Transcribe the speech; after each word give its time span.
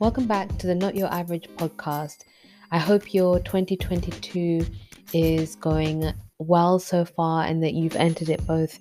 Welcome 0.00 0.26
back 0.26 0.56
to 0.56 0.66
the 0.66 0.74
Not 0.74 0.96
Your 0.96 1.12
Average 1.12 1.46
podcast. 1.58 2.24
I 2.70 2.78
hope 2.78 3.12
your 3.12 3.38
2022 3.40 4.64
is 5.12 5.56
going 5.56 6.14
well 6.38 6.78
so 6.78 7.04
far 7.04 7.44
and 7.44 7.62
that 7.62 7.74
you've 7.74 7.96
entered 7.96 8.30
it 8.30 8.46
both 8.46 8.78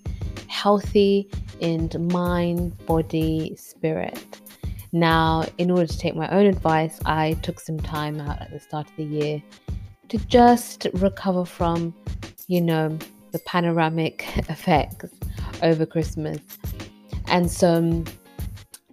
healthy 0.48 1.30
in 1.60 1.90
mind, 2.10 2.86
body, 2.86 3.54
spirit. 3.58 4.40
Now, 4.94 5.44
in 5.58 5.70
order 5.70 5.88
to 5.88 5.98
take 6.00 6.16
my 6.16 6.30
own 6.30 6.46
advice, 6.46 7.02
I 7.06 7.34
took 7.44 7.60
some 7.60 7.82
time 7.82 8.22
out 8.22 8.40
at 8.40 8.52
the 8.52 8.60
start 8.62 8.90
of 8.90 8.96
the 8.96 9.04
year 9.04 9.44
to 10.08 10.18
just 10.20 10.88
recover 10.94 11.44
from, 11.44 11.94
you 12.48 12.62
know, 12.62 12.98
the 13.34 13.40
panoramic 13.40 14.26
effects 14.50 15.10
over 15.64 15.86
Christmas. 15.86 16.40
And 17.28 17.52
so 17.52 18.06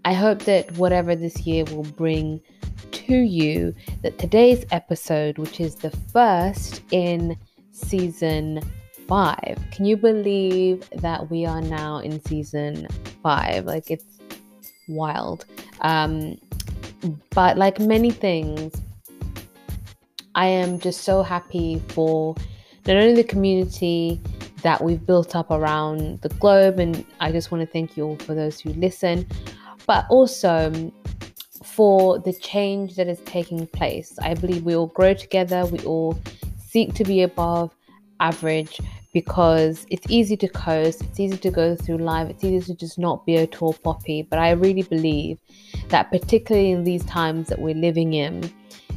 I 0.07 0.13
hope 0.13 0.45
that 0.45 0.71
whatever 0.79 1.17
this 1.17 1.41
year 1.41 1.65
will 1.65 1.83
bring 1.83 2.41
to 2.93 3.17
you, 3.17 3.75
that 4.03 4.19
today's 4.19 4.65
episode, 4.71 5.37
which 5.37 5.59
is 5.59 5.75
the 5.75 5.91
first 5.91 6.81
in 6.93 7.37
season 7.73 8.61
five, 9.09 9.59
can 9.73 9.85
you 9.85 9.97
believe 9.97 10.89
that 10.91 11.29
we 11.29 11.45
are 11.45 11.61
now 11.61 11.99
in 11.99 12.25
season 12.25 12.87
five? 13.21 13.65
Like 13.65 13.91
it's 13.91 14.05
wild. 14.87 15.45
Um, 15.81 16.39
but 17.31 17.59
like 17.59 17.81
many 17.81 18.13
things, 18.13 18.81
I 20.37 20.47
am 20.47 20.79
just 20.79 21.01
so 21.01 21.25
happy 21.25 21.83
for 21.89 22.37
not 22.87 22.97
only 22.97 23.17
the 23.17 23.25
community 23.25 24.21
that 24.63 24.85
we've 24.85 25.05
built 25.05 25.35
up 25.35 25.51
around 25.51 26.21
the 26.21 26.29
globe, 26.29 26.79
and 26.79 27.05
I 27.19 27.33
just 27.33 27.51
want 27.51 27.63
to 27.63 27.73
thank 27.73 27.97
you 27.97 28.05
all 28.05 28.17
for 28.19 28.37
those 28.37 28.61
who 28.61 28.71
listen, 28.75 29.27
but 29.87 30.07
also 30.11 30.73
um, 30.73 30.93
for 31.63 32.19
the 32.19 32.33
change 32.33 32.97
that 32.97 33.09
is 33.09 33.21
taking 33.21 33.67
place. 33.67 34.19
I 34.23 34.35
believe 34.35 34.65
we 34.65 34.77
all 34.77 34.89
grow 34.89 35.15
together, 35.15 35.67
we 35.67 35.79
all 35.81 36.19
seek 36.59 36.95
to 36.95 37.05
be 37.05 37.23
above 37.23 37.75
average 38.21 38.81
because 39.13 39.87
it's 39.89 40.07
easy 40.11 40.37
to 40.37 40.49
coast, 40.49 41.03
it's 41.03 41.19
easy 41.19 41.39
to 41.39 41.51
go 41.51 41.75
through 41.75 41.99
life, 41.99 42.29
it's 42.29 42.45
easy 42.45 42.75
to 42.75 42.79
just 42.79 42.99
not 42.99 43.25
be 43.25 43.37
a 43.37 43.47
tall 43.47 43.73
poppy. 43.73 44.23
But 44.23 44.39
I 44.39 44.51
really 44.51 44.83
believe 44.83 45.39
that, 45.89 46.11
particularly 46.11 46.71
in 46.71 46.85
these 46.85 47.05
times 47.07 47.49
that 47.49 47.59
we're 47.59 47.75
living 47.75 48.13
in, 48.13 48.53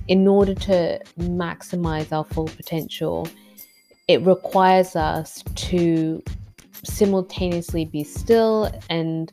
in 0.10 0.28
order 0.28 0.56
to 0.56 1.00
maximize 1.20 2.12
our 2.12 2.26
full 2.26 2.48
potential, 2.48 3.28
it 4.08 4.22
requires 4.26 4.96
us 4.96 5.44
to 5.56 6.22
simultaneously 6.84 7.86
be 7.86 8.04
still 8.04 8.72
and 8.90 9.32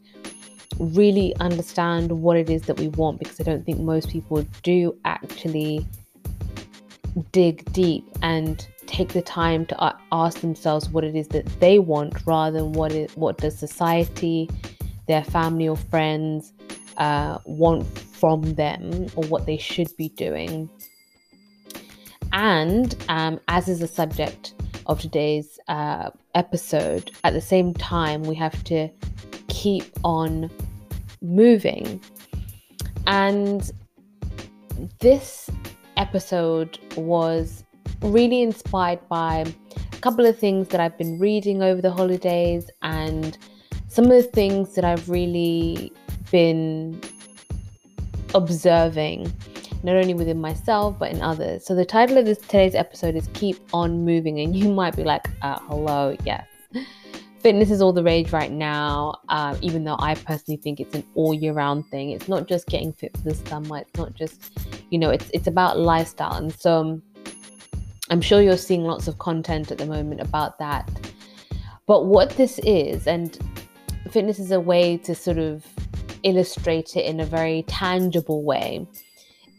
really 0.79 1.35
understand 1.41 2.11
what 2.11 2.37
it 2.37 2.51
is 2.51 2.63
that 2.63 2.79
we 2.79 2.89
want 2.89 3.19
because 3.19 3.41
I 3.41 3.45
don't 3.45 3.65
think 3.65 3.79
most 3.81 4.11
people 4.11 4.45
do 4.63 4.97
actually 5.05 5.87
dig 7.33 7.71
deep 7.73 8.05
and 8.23 8.67
take 8.87 9.13
the 9.13 9.23
time 9.23 9.67
to 9.67 9.97
ask 10.13 10.41
themselves 10.41 10.89
what 10.89 11.03
it 11.03 11.17
is 11.17 11.29
that 11.29 11.47
they 11.61 11.79
want 11.79 12.27
rather 12.27 12.59
than 12.61 12.73
what 12.73 12.93
it 12.93 13.11
what 13.17 13.39
does 13.39 13.59
society 13.59 14.49
their 15.07 15.25
family 15.25 15.69
or 15.69 15.77
friends 15.77 16.53
uh, 16.99 17.39
want 17.45 17.87
from 17.99 18.55
them 18.55 19.07
or 19.15 19.25
what 19.25 19.47
they 19.47 19.57
should 19.57 19.95
be 19.97 20.09
doing. 20.11 20.69
And 22.33 22.95
um, 23.09 23.41
as 23.49 23.69
is 23.69 23.81
the 23.81 23.89
subject 23.89 24.55
of 24.87 25.01
today's 25.01 25.59
uh, 25.69 26.11
episode 26.35 27.11
at 27.25 27.33
the 27.33 27.41
same 27.41 27.75
time 27.75 28.23
we 28.23 28.35
have 28.35 28.63
to 28.65 28.89
keep 29.49 29.85
on 30.05 30.51
moving. 31.29 32.01
And 33.07 33.71
this 35.01 35.51
episode 35.97 36.79
was 36.97 37.65
really 38.03 38.43
inspired 38.43 39.01
by 39.09 39.45
a 39.93 39.97
couple 39.99 40.27
of 40.27 40.39
things 40.39 40.69
that 40.69 40.81
I've 40.81 40.97
been 40.99 41.19
reading 41.19 41.63
over 41.63 41.81
the 41.81 41.91
holidays 41.91 42.71
and 42.83 43.37
some 43.89 44.05
of 44.05 44.11
the 44.11 44.23
things 44.23 44.75
that 44.75 44.85
I've 44.85 45.09
really 45.09 45.93
been 46.31 47.01
observing 48.35 49.33
not 49.83 49.95
only 49.95 50.15
within 50.15 50.41
myself 50.41 50.99
but 50.99 51.13
in 51.13 51.23
others. 51.23 51.65
So 51.65 51.75
the 51.75 51.85
title 51.85 52.19
of 52.19 52.27
this 52.27 52.39
today's 52.39 52.75
episode 52.75 53.15
is 53.15 53.29
Keep 53.35 53.57
on 53.73 54.05
Moving 54.05 54.41
and 54.41 54.55
you 54.55 54.73
might 54.73 54.97
be 54.97 55.05
like, 55.05 55.29
uh, 55.43 55.59
hello, 55.61 56.17
yes 56.25 56.47
fitness 57.41 57.71
is 57.71 57.81
all 57.81 57.93
the 57.93 58.03
rage 58.03 58.33
right 58.33 58.51
now, 58.51 59.15
um, 59.29 59.59
even 59.63 59.85
though 59.85 59.97
I 59.99 60.15
personally 60.15 60.59
think 60.59 60.81
it's 60.81 60.95
an 60.95 61.05
all 61.15 61.33
year 61.35 61.53
round 61.53 61.87
thing. 61.87 62.11
It's 62.11 62.29
not 62.29 62.49
just 62.49 62.67
getting 62.67 62.93
fit 62.93 63.17
for 63.17 63.23
the 63.23 63.35
summer, 63.35 63.79
it's 63.79 63.97
not 63.97 64.15
just, 64.15 64.59
you 64.91 64.99
know, 64.99 65.11
it's, 65.11 65.31
it's 65.33 65.47
about 65.47 65.79
lifestyle. 65.79 66.35
And 66.35 66.53
so 66.53 67.01
I'm 68.11 68.21
sure 68.21 68.41
you're 68.41 68.57
seeing 68.57 68.83
lots 68.83 69.09
of 69.09 69.19
content 69.19 69.71
at 69.71 69.79
the 69.79 69.87
moment 69.87 70.21
about 70.21 70.59
that. 70.59 70.91
But 71.87 72.07
what 72.07 72.31
this 72.31 72.59
is, 72.65 73.07
and 73.07 73.39
fitness 74.11 74.39
is 74.39 74.51
a 74.51 74.61
way 74.61 74.97
to 74.99 75.15
sort 75.15 75.39
of 75.39 75.65
illustrate 76.23 76.97
it 76.97 77.05
in 77.05 77.21
a 77.21 77.25
very 77.25 77.65
tangible 77.69 78.43
way, 78.43 78.87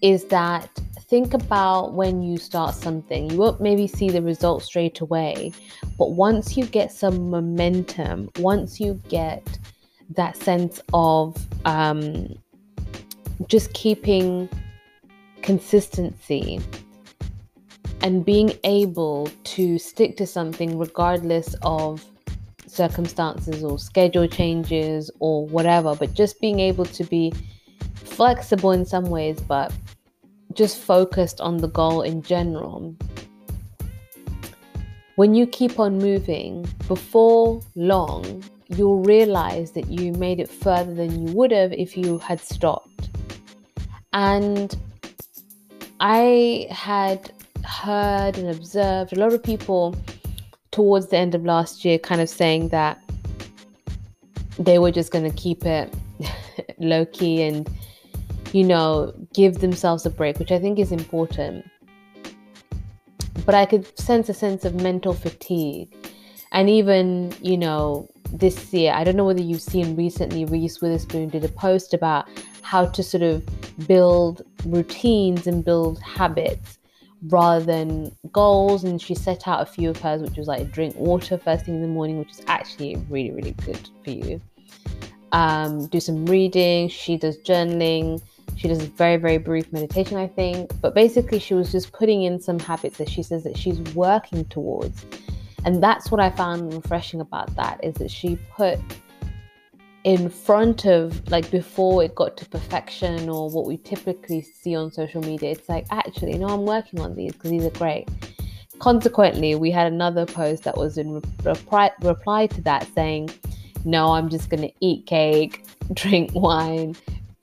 is 0.01 0.25
that 0.25 0.69
think 1.07 1.33
about 1.33 1.93
when 1.93 2.21
you 2.21 2.37
start 2.37 2.75
something. 2.75 3.29
You 3.29 3.37
won't 3.37 3.61
maybe 3.61 3.87
see 3.87 4.09
the 4.09 4.21
results 4.21 4.65
straight 4.65 4.99
away, 4.99 5.53
but 5.97 6.11
once 6.11 6.57
you 6.57 6.65
get 6.65 6.91
some 6.91 7.29
momentum, 7.29 8.29
once 8.39 8.79
you 8.79 9.01
get 9.07 9.57
that 10.15 10.35
sense 10.35 10.81
of 10.93 11.37
um, 11.65 12.37
just 13.47 13.73
keeping 13.73 14.49
consistency 15.41 16.59
and 18.01 18.25
being 18.25 18.51
able 18.63 19.29
to 19.43 19.79
stick 19.79 20.17
to 20.17 20.27
something 20.27 20.77
regardless 20.77 21.55
of 21.61 22.05
circumstances 22.65 23.63
or 23.63 23.79
schedule 23.79 24.27
changes 24.27 25.09
or 25.19 25.45
whatever, 25.47 25.95
but 25.95 26.13
just 26.13 26.39
being 26.41 26.59
able 26.59 26.85
to 26.85 27.03
be 27.05 27.33
flexible 27.95 28.71
in 28.71 28.85
some 28.85 29.05
ways, 29.05 29.39
but 29.39 29.71
just 30.57 30.79
focused 30.79 31.39
on 31.39 31.57
the 31.57 31.67
goal 31.67 32.01
in 32.01 32.23
general, 32.23 32.95
when 35.15 35.33
you 35.33 35.47
keep 35.47 35.79
on 35.79 35.97
moving, 35.97 36.67
before 36.87 37.61
long, 37.75 38.43
you'll 38.67 39.03
realize 39.03 39.71
that 39.71 39.87
you 39.89 40.11
made 40.13 40.39
it 40.39 40.49
further 40.49 40.93
than 40.93 41.27
you 41.27 41.33
would 41.33 41.51
have 41.51 41.71
if 41.73 41.95
you 41.95 42.17
had 42.17 42.39
stopped. 42.39 43.09
And 44.13 44.75
I 45.99 46.67
had 46.71 47.31
heard 47.63 48.37
and 48.37 48.49
observed 48.49 49.13
a 49.13 49.19
lot 49.19 49.33
of 49.33 49.43
people 49.43 49.95
towards 50.71 51.07
the 51.07 51.17
end 51.17 51.35
of 51.35 51.45
last 51.45 51.85
year 51.85 51.97
kind 51.97 52.21
of 52.21 52.29
saying 52.29 52.69
that 52.69 52.99
they 54.59 54.79
were 54.79 54.91
just 54.91 55.11
going 55.11 55.29
to 55.29 55.35
keep 55.37 55.65
it 55.65 55.93
low 56.79 57.05
key 57.05 57.43
and 57.43 57.69
you 58.53 58.63
know, 58.63 59.13
give 59.33 59.59
themselves 59.59 60.05
a 60.05 60.09
break, 60.09 60.39
which 60.39 60.51
I 60.51 60.59
think 60.59 60.79
is 60.79 60.91
important. 60.91 61.65
But 63.45 63.55
I 63.55 63.65
could 63.65 63.97
sense 63.97 64.29
a 64.29 64.33
sense 64.33 64.65
of 64.65 64.75
mental 64.75 65.13
fatigue. 65.13 65.93
And 66.51 66.69
even, 66.69 67.33
you 67.41 67.57
know, 67.57 68.09
this 68.31 68.73
year, 68.73 68.93
I 68.93 69.03
don't 69.03 69.15
know 69.15 69.25
whether 69.25 69.41
you've 69.41 69.61
seen 69.61 69.95
recently, 69.95 70.45
Reese 70.45 70.81
Witherspoon 70.81 71.29
did 71.29 71.43
a 71.43 71.49
post 71.49 71.93
about 71.93 72.27
how 72.61 72.85
to 72.85 73.03
sort 73.03 73.23
of 73.23 73.45
build 73.87 74.41
routines 74.65 75.47
and 75.47 75.63
build 75.63 76.01
habits 76.01 76.79
rather 77.27 77.63
than 77.63 78.15
goals. 78.31 78.83
And 78.83 79.01
she 79.01 79.15
set 79.15 79.47
out 79.47 79.61
a 79.61 79.65
few 79.65 79.89
of 79.89 79.99
hers, 79.99 80.21
which 80.21 80.37
was 80.37 80.47
like 80.47 80.71
drink 80.71 80.95
water 80.95 81.37
first 81.37 81.65
thing 81.65 81.75
in 81.75 81.81
the 81.81 81.87
morning, 81.87 82.19
which 82.19 82.31
is 82.31 82.41
actually 82.47 82.95
really, 83.09 83.31
really 83.31 83.55
good 83.65 83.89
for 84.03 84.11
you. 84.11 84.41
Um, 85.31 85.87
do 85.87 85.99
some 85.99 86.25
reading. 86.25 86.89
She 86.89 87.17
does 87.17 87.37
journaling. 87.39 88.21
She 88.57 88.67
does 88.67 88.81
a 88.81 88.87
very, 88.87 89.17
very 89.17 89.37
brief 89.37 89.71
meditation, 89.71 90.17
I 90.17 90.27
think. 90.27 90.71
But 90.81 90.95
basically, 90.95 91.39
she 91.39 91.53
was 91.53 91.71
just 91.71 91.93
putting 91.93 92.23
in 92.23 92.39
some 92.39 92.59
habits 92.59 92.97
that 92.97 93.09
she 93.09 93.23
says 93.23 93.43
that 93.43 93.57
she's 93.57 93.79
working 93.93 94.45
towards. 94.45 95.05
And 95.63 95.81
that's 95.81 96.11
what 96.11 96.19
I 96.19 96.29
found 96.31 96.73
refreshing 96.73 97.21
about 97.21 97.55
that 97.55 97.83
is 97.83 97.93
that 97.95 98.09
she 98.09 98.37
put 98.55 98.79
in 100.03 100.29
front 100.29 100.85
of 100.85 101.29
like 101.29 101.51
before 101.51 102.01
it 102.01 102.15
got 102.15 102.37
to 102.37 102.45
perfection 102.45 103.27
or 103.27 103.49
what 103.49 103.65
we 103.65 103.75
typically 103.77 104.41
see 104.41 104.73
on 104.73 104.89
social 104.89 105.21
media 105.21 105.51
it's 105.51 105.67
like 105.67 105.85
actually 105.91 106.37
no 106.37 106.47
i'm 106.47 106.65
working 106.65 107.01
on 107.01 107.13
these 107.13 107.33
because 107.33 107.51
these 107.51 107.65
are 107.65 107.71
great 107.71 108.07
consequently 108.79 109.55
we 109.55 109.69
had 109.69 109.91
another 109.91 110.25
post 110.25 110.63
that 110.63 110.77
was 110.77 110.97
in 110.97 111.21
reply, 111.43 111.91
reply 112.03 112.47
to 112.47 112.61
that 112.61 112.87
saying 112.95 113.29
no 113.83 114.13
i'm 114.13 114.29
just 114.29 114.49
going 114.49 114.61
to 114.61 114.71
eat 114.79 115.05
cake 115.07 115.65
drink 115.93 116.31
wine 116.33 116.95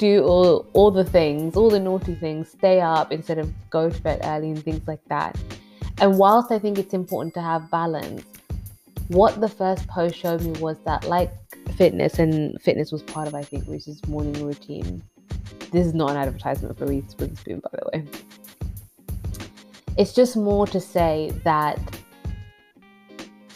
do 0.05 0.23
all 0.25 0.67
all 0.75 0.91
the 0.91 1.05
things, 1.05 1.57
all 1.57 1.71
the 1.71 1.81
naughty 1.81 2.15
things, 2.15 2.51
stay 2.51 2.81
up 2.81 3.11
instead 3.11 3.39
of 3.39 3.53
go 3.71 3.89
to 3.89 4.03
bed 4.03 4.21
early 4.25 4.51
and 4.51 4.63
things 4.63 4.87
like 4.87 5.05
that. 5.09 5.39
And 6.01 6.19
whilst 6.19 6.51
I 6.51 6.59
think 6.59 6.79
it's 6.79 6.95
important 6.95 7.33
to 7.35 7.41
have 7.41 7.71
balance, 7.71 8.25
what 9.09 9.41
the 9.41 9.49
first 9.49 9.87
post 9.89 10.17
showed 10.17 10.43
me 10.43 10.53
was 10.61 10.77
that 10.85 11.09
like 11.09 11.33
fitness 11.77 12.19
and 12.19 12.61
fitness 12.61 12.93
was 12.93 13.03
part 13.03 13.29
of 13.29 13.35
I 13.35 13.43
think 13.43 13.67
Reese's 13.67 14.01
morning 14.07 14.37
routine. 14.45 15.03
this 15.73 15.87
is 15.87 15.95
not 15.95 16.11
an 16.11 16.17
advertisement 16.17 16.77
for 16.79 16.87
Reese 16.87 17.15
Witherspoon, 17.19 17.61
by 17.61 17.71
the 17.73 17.85
way. 17.93 18.07
It's 19.97 20.13
just 20.13 20.37
more 20.37 20.67
to 20.67 20.81
say 20.81 21.33
that 21.45 21.79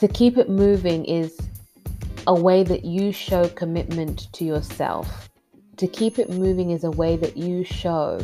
to 0.01 0.09
keep 0.09 0.39
it 0.39 0.49
moving 0.49 1.05
is 1.05 1.37
a 2.27 2.35
way 2.35 2.63
that 2.63 2.85
you 2.85 3.13
show 3.13 3.49
commitment 3.49 4.33
to 4.33 4.45
yourself. 4.45 5.28
To 5.79 5.87
keep 5.87 6.19
it 6.19 6.29
moving 6.29 6.73
is 6.73 6.83
a 6.83 6.91
way 6.91 7.15
that 7.17 7.37
you 7.37 7.63
show 7.63 8.19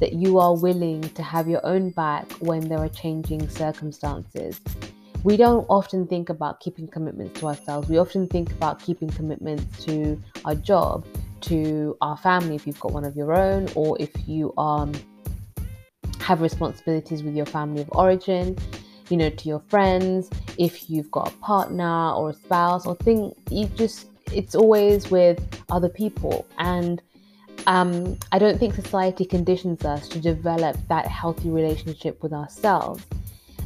that 0.00 0.14
you 0.14 0.40
are 0.40 0.56
willing 0.56 1.02
to 1.02 1.22
have 1.22 1.48
your 1.48 1.64
own 1.64 1.90
back 1.90 2.28
when 2.40 2.68
there 2.68 2.80
are 2.80 2.88
changing 2.88 3.48
circumstances. 3.48 4.60
We 5.22 5.36
don't 5.36 5.64
often 5.68 6.08
think 6.08 6.30
about 6.30 6.58
keeping 6.58 6.88
commitments 6.88 7.38
to 7.38 7.46
ourselves. 7.46 7.88
We 7.88 7.98
often 7.98 8.26
think 8.26 8.50
about 8.50 8.82
keeping 8.82 9.08
commitments 9.08 9.84
to 9.84 10.20
our 10.44 10.56
job, 10.56 11.06
to 11.42 11.96
our 12.00 12.16
family 12.16 12.56
if 12.56 12.66
you've 12.66 12.80
got 12.80 12.90
one 12.90 13.04
of 13.04 13.14
your 13.14 13.32
own, 13.32 13.68
or 13.76 13.96
if 14.00 14.10
you 14.26 14.52
um, 14.58 14.92
have 16.18 16.40
responsibilities 16.40 17.22
with 17.22 17.36
your 17.36 17.46
family 17.46 17.82
of 17.82 17.88
origin, 17.92 18.58
you 19.10 19.16
know, 19.16 19.30
to 19.30 19.48
your 19.48 19.60
friends, 19.68 20.28
if 20.58 20.90
you've 20.90 21.12
got 21.12 21.32
a 21.32 21.36
partner 21.36 22.10
or 22.14 22.30
a 22.30 22.34
spouse, 22.34 22.84
or 22.84 22.96
thing 22.96 23.32
you 23.48 23.66
just 23.76 24.08
it's 24.32 24.54
always 24.54 25.10
with 25.10 25.40
other 25.70 25.88
people. 25.88 26.46
And 26.58 27.02
um, 27.66 28.16
I 28.32 28.38
don't 28.38 28.58
think 28.58 28.74
society 28.74 29.24
conditions 29.24 29.84
us 29.84 30.08
to 30.08 30.20
develop 30.20 30.76
that 30.88 31.06
healthy 31.06 31.50
relationship 31.50 32.22
with 32.22 32.32
ourselves 32.32 33.04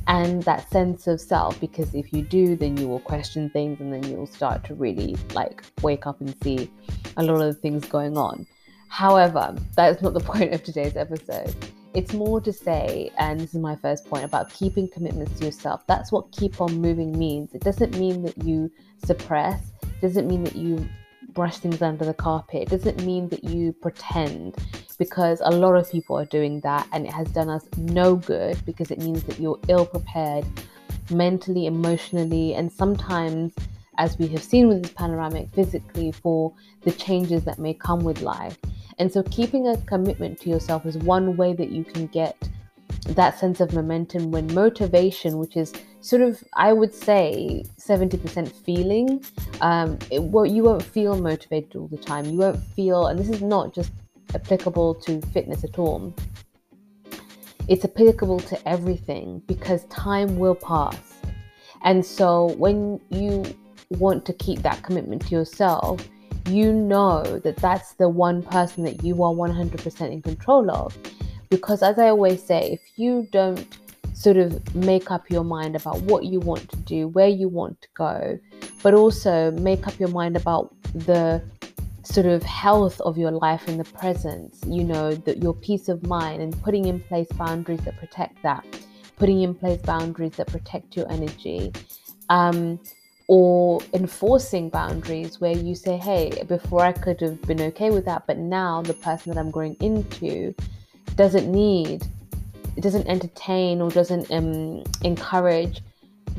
and 0.07 0.43
that 0.45 0.69
sense 0.71 1.07
of 1.07 1.21
self 1.21 1.61
because 1.61 1.95
if 1.95 2.13
you 2.13 2.23
do 2.23 2.57
then 2.57 2.77
you 2.77 2.89
will 2.89 3.01
question 3.01 3.51
things 3.51 3.81
and 3.81 3.93
then 3.93 4.03
you'll 4.11 4.27
start 4.27 4.65
to 4.65 4.75
really 4.75 5.17
like 5.35 5.63
wake 5.83 6.07
up 6.07 6.21
and 6.21 6.35
see 6.43 6.71
a 7.17 7.23
lot 7.23 7.35
of 7.41 7.55
the 7.55 7.61
things 7.61 7.85
going 7.87 8.17
on. 8.17 8.47
However 8.89 9.55
that 9.77 9.95
is 9.95 10.03
not 10.03 10.15
the 10.15 10.21
point 10.33 10.55
of 10.55 10.63
today's 10.63 10.97
episode. 10.97 11.55
It's 11.93 12.15
more 12.15 12.41
to 12.41 12.53
say 12.53 13.11
and 13.19 13.39
this 13.39 13.55
is 13.55 13.61
my 13.61 13.77
first 13.77 14.07
point 14.09 14.25
about 14.25 14.51
keeping 14.51 14.89
commitments 14.89 15.39
to 15.39 15.45
yourself. 15.45 15.87
That's 15.87 16.11
what 16.11 16.33
keep 16.33 16.61
on 16.61 16.81
moving 16.81 17.17
means. 17.19 17.55
It 17.55 17.63
doesn't 17.63 17.99
mean 17.99 18.23
that 18.23 18.39
you 18.43 18.71
suppress 19.05 19.61
doesn't 20.01 20.27
mean 20.27 20.45
that 20.45 20.57
you 20.57 20.89
brush 21.33 21.59
things 21.59 21.81
under 21.83 22.05
the 22.05 22.15
carpet. 22.15 22.63
It 22.63 22.69
doesn't 22.71 23.05
mean 23.05 23.29
that 23.29 23.45
you 23.45 23.73
pretend 23.73 24.57
because 24.99 25.41
a 25.45 25.51
lot 25.51 25.75
of 25.75 25.91
people 25.91 26.19
are 26.19 26.25
doing 26.27 26.61
that 26.61 26.87
and 26.93 27.07
it 27.07 27.13
has 27.13 27.29
done 27.29 27.49
us 27.49 27.65
no 27.79 28.17
good 28.17 28.59
because 28.67 28.91
it 28.91 28.99
means 28.99 29.23
that 29.25 29.39
you're 29.39 29.59
ill 29.69 29.87
prepared 29.87 30.45
mentally, 31.11 31.67
emotionally, 31.67 32.55
and 32.55 32.71
sometimes, 32.71 33.53
as 33.99 34.19
we 34.19 34.29
have 34.29 34.43
seen 34.43 34.69
with 34.69 34.83
this 34.83 34.93
panoramic, 34.93 35.49
physically 35.55 36.13
for 36.13 36.53
the 36.83 36.93
changes 36.93 37.45
that 37.45 37.59
may 37.59 37.75
come 37.75 38.01
with 38.01 38.23
life. 38.23 38.57
And 38.99 39.11
so, 39.11 39.23
keeping 39.25 39.69
a 39.69 39.77
commitment 39.83 40.41
to 40.41 40.51
yourself 40.51 40.87
is 40.87 40.97
one 40.99 41.37
way 41.37 41.53
that 41.55 41.71
you 41.71 41.85
can 41.85 42.07
get 42.07 42.37
that 43.09 43.39
sense 43.39 43.61
of 43.61 43.73
momentum 43.73 44.31
when 44.31 44.53
motivation, 44.53 45.39
which 45.39 45.57
is 45.57 45.73
sort 46.01 46.23
of, 46.23 46.43
I 46.55 46.73
would 46.73 46.95
say, 46.95 47.65
70% 47.79 48.49
feeling, 48.65 49.25
um, 49.61 49.99
it, 50.11 50.23
well, 50.23 50.47
you 50.47 50.63
won't 50.63 50.83
feel 50.83 51.21
motivated 51.21 51.77
all 51.77 51.89
the 51.89 51.99
time. 51.99 52.25
You 52.27 52.39
won't 52.39 52.63
feel, 52.75 53.07
and 53.07 53.19
this 53.19 53.29
is 53.29 53.43
not 53.43 53.75
just 53.75 53.93
applicable 54.35 54.95
to 54.95 55.21
fitness 55.33 55.65
at 55.65 55.79
all, 55.79 56.15
it's 57.69 57.85
applicable 57.85 58.41
to 58.41 58.69
everything 58.69 59.43
because 59.47 59.85
time 59.85 60.39
will 60.39 60.55
pass. 60.55 61.21
And 61.83 62.05
so 62.05 62.55
when 62.59 63.01
you 63.11 63.45
want 63.91 64.25
to 64.27 64.33
keep 64.33 64.63
that 64.63 64.83
commitment 64.83 65.27
to 65.27 65.35
yourself, 65.35 66.09
you 66.47 66.73
know 66.73 67.23
that 67.23 67.57
that's 67.57 67.93
the 67.95 68.09
one 68.09 68.43
person 68.43 68.85
that 68.85 69.05
you 69.05 69.23
are 69.23 69.33
100% 69.33 70.13
in 70.13 70.23
control 70.23 70.71
of. 70.71 70.97
Because 71.49 71.83
as 71.83 71.99
I 71.99 72.09
always 72.09 72.43
say, 72.43 72.73
if 72.73 72.81
you 72.99 73.29
don't 73.31 73.67
sort 74.21 74.37
of 74.37 74.75
make 74.75 75.11
up 75.11 75.31
your 75.31 75.45
mind 75.45 75.75
about 75.75 75.99
what 76.03 76.25
you 76.27 76.41
want 76.41 76.69
to 76.69 76.77
do, 76.77 77.09
where 77.09 77.29
you 77.29 77.49
want 77.49 77.81
to 77.81 77.89
go, 77.95 78.39
but 78.83 78.93
also 78.93 79.51
make 79.53 79.87
up 79.87 79.99
your 79.99 80.11
mind 80.11 80.37
about 80.37 80.75
the 80.93 81.43
sort 82.03 82.27
of 82.27 82.43
health 82.43 83.01
of 83.01 83.17
your 83.17 83.31
life 83.31 83.67
in 83.67 83.79
the 83.79 83.85
present, 83.85 84.55
you 84.67 84.85
know, 84.85 85.15
that 85.15 85.43
your 85.43 85.55
peace 85.55 85.89
of 85.89 86.07
mind 86.07 86.43
and 86.43 86.63
putting 86.63 86.85
in 86.85 87.01
place 87.01 87.29
boundaries 87.33 87.81
that 87.87 87.97
protect 87.99 88.43
that, 88.43 88.63
putting 89.17 89.41
in 89.41 89.55
place 89.55 89.81
boundaries 89.81 90.33
that 90.33 90.49
protect 90.49 90.99
your 90.99 91.11
energy. 91.11 91.73
Um, 92.29 92.79
or 93.27 93.81
enforcing 93.95 94.69
boundaries 94.69 95.41
where 95.41 95.57
you 95.57 95.77
say, 95.77 95.97
hey, 95.97 96.43
before 96.49 96.85
I 96.85 96.91
could 96.91 97.21
have 97.21 97.41
been 97.43 97.61
okay 97.61 97.91
with 97.91 98.05
that, 98.07 98.27
but 98.27 98.39
now 98.39 98.83
the 98.83 98.95
person 98.95 99.33
that 99.33 99.39
I'm 99.39 99.53
growing 99.53 99.77
into 99.79 100.53
doesn't 101.15 101.51
need, 101.51 102.05
doesn't 102.81 103.07
entertain 103.07 103.81
or 103.81 103.91
doesn't 103.91 104.31
um, 104.31 104.83
encourage 105.03 105.83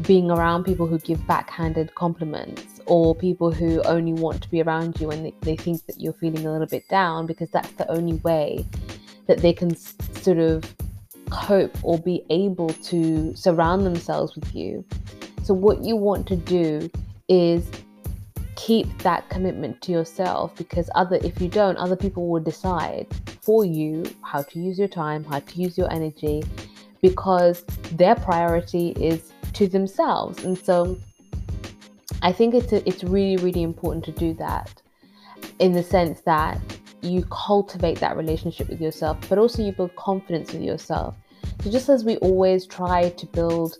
being 0.03 0.31
around 0.31 0.63
people 0.63 0.87
who 0.87 0.97
give 0.99 1.25
backhanded 1.27 1.93
compliments 1.95 2.79
or 2.85 3.13
people 3.13 3.51
who 3.51 3.81
only 3.83 4.13
want 4.13 4.41
to 4.41 4.49
be 4.49 4.61
around 4.61 4.99
you 4.99 5.07
when 5.07 5.23
they, 5.23 5.33
they 5.41 5.55
think 5.55 5.85
that 5.85 5.99
you're 5.99 6.13
feeling 6.13 6.45
a 6.45 6.51
little 6.51 6.67
bit 6.67 6.87
down 6.89 7.25
because 7.25 7.49
that's 7.51 7.71
the 7.73 7.89
only 7.91 8.15
way 8.17 8.65
that 9.27 9.39
they 9.39 9.53
can 9.53 9.75
sort 9.75 10.37
of 10.37 10.63
cope 11.29 11.75
or 11.83 11.97
be 11.99 12.23
able 12.29 12.69
to 12.69 13.35
surround 13.35 13.85
themselves 13.85 14.35
with 14.35 14.53
you. 14.55 14.83
So, 15.43 15.53
what 15.53 15.83
you 15.83 15.95
want 15.95 16.27
to 16.27 16.35
do 16.35 16.89
is 17.27 17.65
keep 18.61 18.95
that 18.99 19.27
commitment 19.29 19.81
to 19.81 19.91
yourself 19.91 20.55
because 20.55 20.87
other 20.93 21.17
if 21.23 21.41
you 21.41 21.47
don't 21.47 21.77
other 21.77 21.95
people 21.95 22.29
will 22.29 22.39
decide 22.39 23.07
for 23.41 23.65
you 23.65 24.05
how 24.21 24.43
to 24.43 24.59
use 24.59 24.77
your 24.77 24.87
time 24.87 25.23
how 25.23 25.39
to 25.39 25.55
use 25.59 25.79
your 25.79 25.91
energy 25.91 26.43
because 27.01 27.63
their 27.93 28.13
priority 28.13 28.89
is 28.91 29.33
to 29.53 29.67
themselves. 29.67 30.43
And 30.43 30.55
so 30.57 30.97
i 32.21 32.31
think 32.31 32.53
it's 32.53 32.71
a, 32.71 32.87
it's 32.87 33.03
really 33.03 33.37
really 33.43 33.63
important 33.63 34.05
to 34.05 34.11
do 34.11 34.33
that 34.35 34.69
in 35.57 35.71
the 35.71 35.81
sense 35.81 36.21
that 36.21 36.59
you 37.01 37.25
cultivate 37.31 37.99
that 37.99 38.15
relationship 38.15 38.69
with 38.69 38.79
yourself 38.79 39.17
but 39.27 39.39
also 39.39 39.63
you 39.63 39.71
build 39.71 39.95
confidence 39.95 40.53
with 40.53 40.61
yourself. 40.61 41.15
So 41.63 41.71
just 41.71 41.89
as 41.89 42.03
we 42.03 42.17
always 42.17 42.67
try 42.67 43.09
to 43.09 43.25
build 43.25 43.77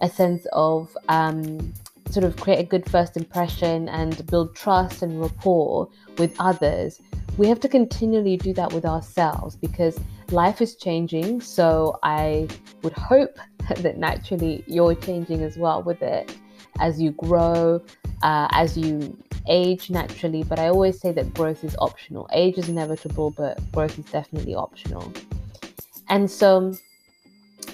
a 0.00 0.08
sense 0.08 0.44
of 0.52 0.96
um, 1.08 1.72
sort 2.10 2.24
of 2.24 2.36
create 2.36 2.58
a 2.58 2.64
good 2.64 2.88
first 2.90 3.16
impression 3.16 3.88
and 3.88 4.26
build 4.26 4.54
trust 4.54 5.02
and 5.02 5.20
rapport 5.20 5.88
with 6.16 6.34
others, 6.38 7.00
we 7.36 7.46
have 7.46 7.60
to 7.60 7.68
continually 7.68 8.36
do 8.36 8.52
that 8.54 8.72
with 8.72 8.84
ourselves 8.84 9.56
because 9.56 9.98
life 10.30 10.60
is 10.60 10.74
changing. 10.76 11.40
So 11.40 11.98
I 12.02 12.48
would 12.82 12.92
hope 12.92 13.38
that 13.76 13.98
naturally 13.98 14.64
you're 14.66 14.94
changing 14.94 15.42
as 15.42 15.56
well 15.56 15.82
with 15.82 16.02
it 16.02 16.34
as 16.80 17.00
you 17.00 17.12
grow, 17.12 17.82
uh, 18.22 18.48
as 18.52 18.76
you 18.76 19.16
age 19.48 19.90
naturally. 19.90 20.42
But 20.42 20.58
I 20.58 20.68
always 20.68 21.00
say 21.00 21.12
that 21.12 21.32
growth 21.34 21.64
is 21.64 21.76
optional. 21.78 22.28
Age 22.32 22.58
is 22.58 22.68
inevitable, 22.68 23.30
but 23.30 23.60
growth 23.72 23.98
is 23.98 24.04
definitely 24.06 24.54
optional. 24.54 25.12
And 26.08 26.30
so, 26.30 26.74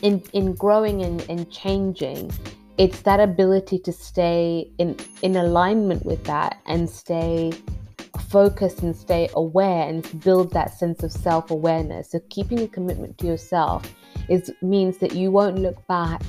in 0.02 0.22
in 0.32 0.54
growing 0.54 1.02
and, 1.02 1.24
and 1.28 1.50
changing, 1.50 2.30
it's 2.76 3.02
that 3.02 3.20
ability 3.20 3.78
to 3.78 3.92
stay 3.92 4.70
in 4.78 4.96
in 5.22 5.36
alignment 5.36 6.04
with 6.04 6.24
that 6.24 6.60
and 6.66 6.88
stay 6.88 7.52
focused 8.28 8.82
and 8.82 8.96
stay 8.96 9.28
aware 9.34 9.88
and 9.88 10.20
build 10.22 10.52
that 10.52 10.76
sense 10.76 11.02
of 11.02 11.12
self-awareness. 11.12 12.10
So 12.10 12.20
keeping 12.30 12.60
a 12.60 12.68
commitment 12.68 13.18
to 13.18 13.26
yourself 13.26 13.88
is 14.28 14.50
means 14.62 14.98
that 14.98 15.14
you 15.14 15.30
won't 15.30 15.58
look 15.58 15.86
back 15.86 16.22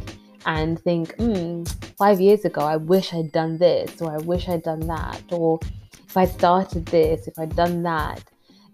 and 0.46 0.80
think 0.80 1.16
mm, 1.18 1.68
five 1.98 2.22
years 2.22 2.46
ago 2.46 2.62
i 2.62 2.78
wish 2.78 3.14
i'd 3.14 3.32
done 3.32 3.58
this 3.58 4.00
or 4.00 4.12
i 4.12 4.18
wish 4.18 4.48
i'd 4.48 4.62
done 4.62 4.82
that 4.82 5.22
or 5.32 5.60
if 6.08 6.16
i 6.16 6.26
started 6.26 6.86
this 6.86 7.28
if 7.28 7.38
i'd 7.40 7.56
done 7.56 7.84
that. 7.84 8.24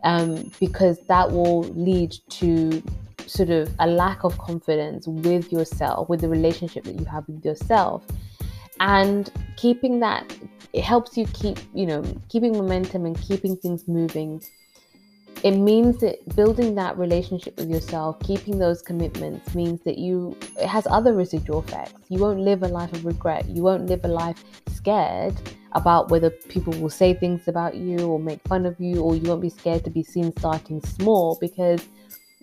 Um, 0.03 0.51
because 0.59 0.97
that 1.07 1.31
will 1.31 1.61
lead 1.61 2.15
to 2.29 2.81
sort 3.31 3.49
of 3.49 3.73
a 3.79 3.87
lack 3.87 4.23
of 4.25 4.37
confidence 4.37 5.07
with 5.07 5.51
yourself, 5.51 6.09
with 6.09 6.19
the 6.19 6.27
relationship 6.27 6.83
that 6.83 6.99
you 6.99 7.05
have 7.05 7.25
with 7.27 7.45
yourself. 7.45 8.05
And 8.81 9.31
keeping 9.55 9.99
that, 10.01 10.35
it 10.73 10.83
helps 10.83 11.17
you 11.17 11.25
keep, 11.27 11.57
you 11.73 11.85
know, 11.85 12.03
keeping 12.27 12.51
momentum 12.51 13.05
and 13.05 13.19
keeping 13.21 13.55
things 13.55 13.87
moving. 13.87 14.41
It 15.43 15.51
means 15.51 15.99
that 16.01 16.35
building 16.35 16.75
that 16.75 16.97
relationship 16.97 17.57
with 17.57 17.69
yourself, 17.69 18.19
keeping 18.19 18.59
those 18.59 18.81
commitments 18.81 19.55
means 19.55 19.81
that 19.85 19.97
you, 19.97 20.37
it 20.59 20.67
has 20.67 20.85
other 20.87 21.13
residual 21.13 21.59
effects. 21.59 22.01
You 22.09 22.19
won't 22.19 22.39
live 22.39 22.63
a 22.63 22.67
life 22.67 22.91
of 22.91 23.05
regret. 23.05 23.47
You 23.47 23.63
won't 23.63 23.85
live 23.87 24.03
a 24.03 24.09
life 24.09 24.43
scared 24.67 25.35
about 25.71 26.09
whether 26.11 26.29
people 26.29 26.73
will 26.81 26.89
say 26.89 27.13
things 27.13 27.47
about 27.47 27.75
you 27.75 27.99
or 27.99 28.19
make 28.19 28.41
fun 28.47 28.65
of 28.65 28.79
you, 28.79 29.01
or 29.01 29.15
you 29.15 29.29
won't 29.29 29.41
be 29.41 29.49
scared 29.49 29.85
to 29.85 29.89
be 29.89 30.03
seen 30.03 30.33
starting 30.37 30.81
small 30.81 31.37
because 31.39 31.87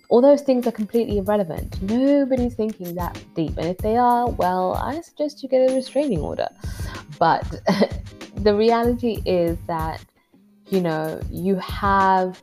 all 0.09 0.21
those 0.21 0.41
things 0.41 0.65
are 0.65 0.71
completely 0.71 1.19
irrelevant. 1.19 1.81
Nobody's 1.83 2.55
thinking 2.55 2.95
that 2.95 3.23
deep. 3.35 3.55
And 3.57 3.67
if 3.67 3.77
they 3.77 3.95
are, 3.95 4.27
well, 4.27 4.73
I 4.73 5.01
suggest 5.01 5.43
you 5.43 5.49
get 5.49 5.69
a 5.69 5.75
restraining 5.75 6.19
order. 6.19 6.49
But 7.19 7.45
the 8.35 8.55
reality 8.55 9.21
is 9.25 9.57
that, 9.67 10.03
you 10.69 10.81
know, 10.81 11.21
you 11.29 11.55
have 11.57 12.41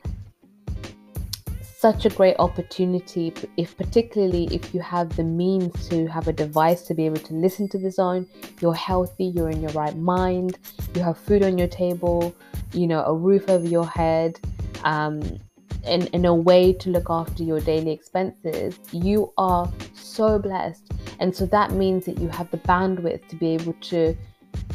such 1.76 2.06
a 2.06 2.08
great 2.10 2.36
opportunity 2.38 3.32
if 3.56 3.76
particularly 3.76 4.48
if 4.50 4.72
you 4.72 4.80
have 4.80 5.14
the 5.16 5.22
means 5.22 5.88
to 5.88 6.06
have 6.06 6.26
a 6.26 6.32
device 6.32 6.82
to 6.82 6.94
be 6.94 7.04
able 7.04 7.18
to 7.18 7.34
listen 7.34 7.68
to 7.68 7.78
the 7.78 7.90
zone 7.90 8.26
you're 8.62 8.74
healthy 8.74 9.26
you're 9.26 9.50
in 9.50 9.60
your 9.60 9.70
right 9.72 9.94
mind 9.94 10.58
you 10.94 11.02
have 11.02 11.18
food 11.18 11.42
on 11.42 11.58
your 11.58 11.68
table 11.68 12.34
you 12.72 12.86
know 12.86 13.04
a 13.04 13.14
roof 13.14 13.48
over 13.50 13.66
your 13.66 13.86
head 13.86 14.40
um, 14.84 15.38
and, 15.86 16.08
and 16.12 16.26
a 16.26 16.34
way 16.34 16.72
to 16.72 16.90
look 16.90 17.06
after 17.08 17.42
your 17.42 17.60
daily 17.60 17.90
expenses 17.90 18.78
you 18.92 19.32
are 19.38 19.70
so 19.94 20.38
blessed 20.38 20.90
and 21.20 21.34
so 21.34 21.46
that 21.46 21.72
means 21.72 22.04
that 22.04 22.18
you 22.18 22.28
have 22.28 22.50
the 22.50 22.58
bandwidth 22.58 23.26
to 23.28 23.36
be 23.36 23.48
able 23.54 23.72
to 23.74 24.16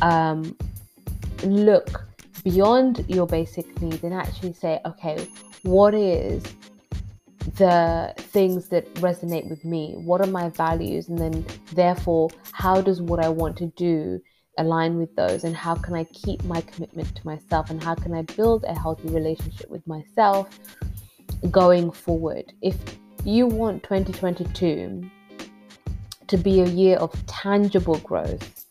um, 0.02 0.56
look 1.44 2.06
beyond 2.44 3.06
your 3.08 3.28
basic 3.28 3.82
needs 3.82 4.04
and 4.04 4.14
actually 4.14 4.54
say 4.54 4.80
okay 4.86 5.28
what 5.64 5.94
is 5.94 6.44
the 7.58 8.14
things 8.18 8.70
that 8.70 8.92
resonate 8.96 9.50
with 9.50 9.66
me? 9.66 9.94
What 9.98 10.22
are 10.22 10.28
my 10.28 10.50
values? 10.50 11.10
And 11.10 11.18
then, 11.18 11.46
therefore, 11.74 12.30
how 12.52 12.82
does 12.82 13.02
what 13.02 13.24
I 13.24 13.30
want 13.30 13.58
to 13.58 13.68
do 13.68 14.20
align 14.58 14.98
with 14.98 15.16
those? 15.16 15.44
And 15.44 15.56
how 15.56 15.76
can 15.76 15.96
I 15.96 16.04
keep 16.06 16.44
my 16.44 16.62
commitment 16.62 17.16
to 17.16 17.26
myself? 17.26 17.70
And 17.70 17.84
how 17.84 17.96
can 17.96 18.14
I 18.14 18.22
build 18.24 18.64
a 18.66 18.78
healthy 18.78 19.10
relationship 19.10 19.70
with 19.70 19.86
myself 19.88 20.60
going 21.50 21.92
forward? 21.92 22.54
If 22.62 22.78
you 23.24 23.48
want 23.48 23.84
2022 23.84 25.10
to 26.28 26.38
be 26.38 26.62
a 26.62 26.66
year 26.66 26.98
of 26.98 27.14
tangible 27.26 27.98
growth, 28.00 28.66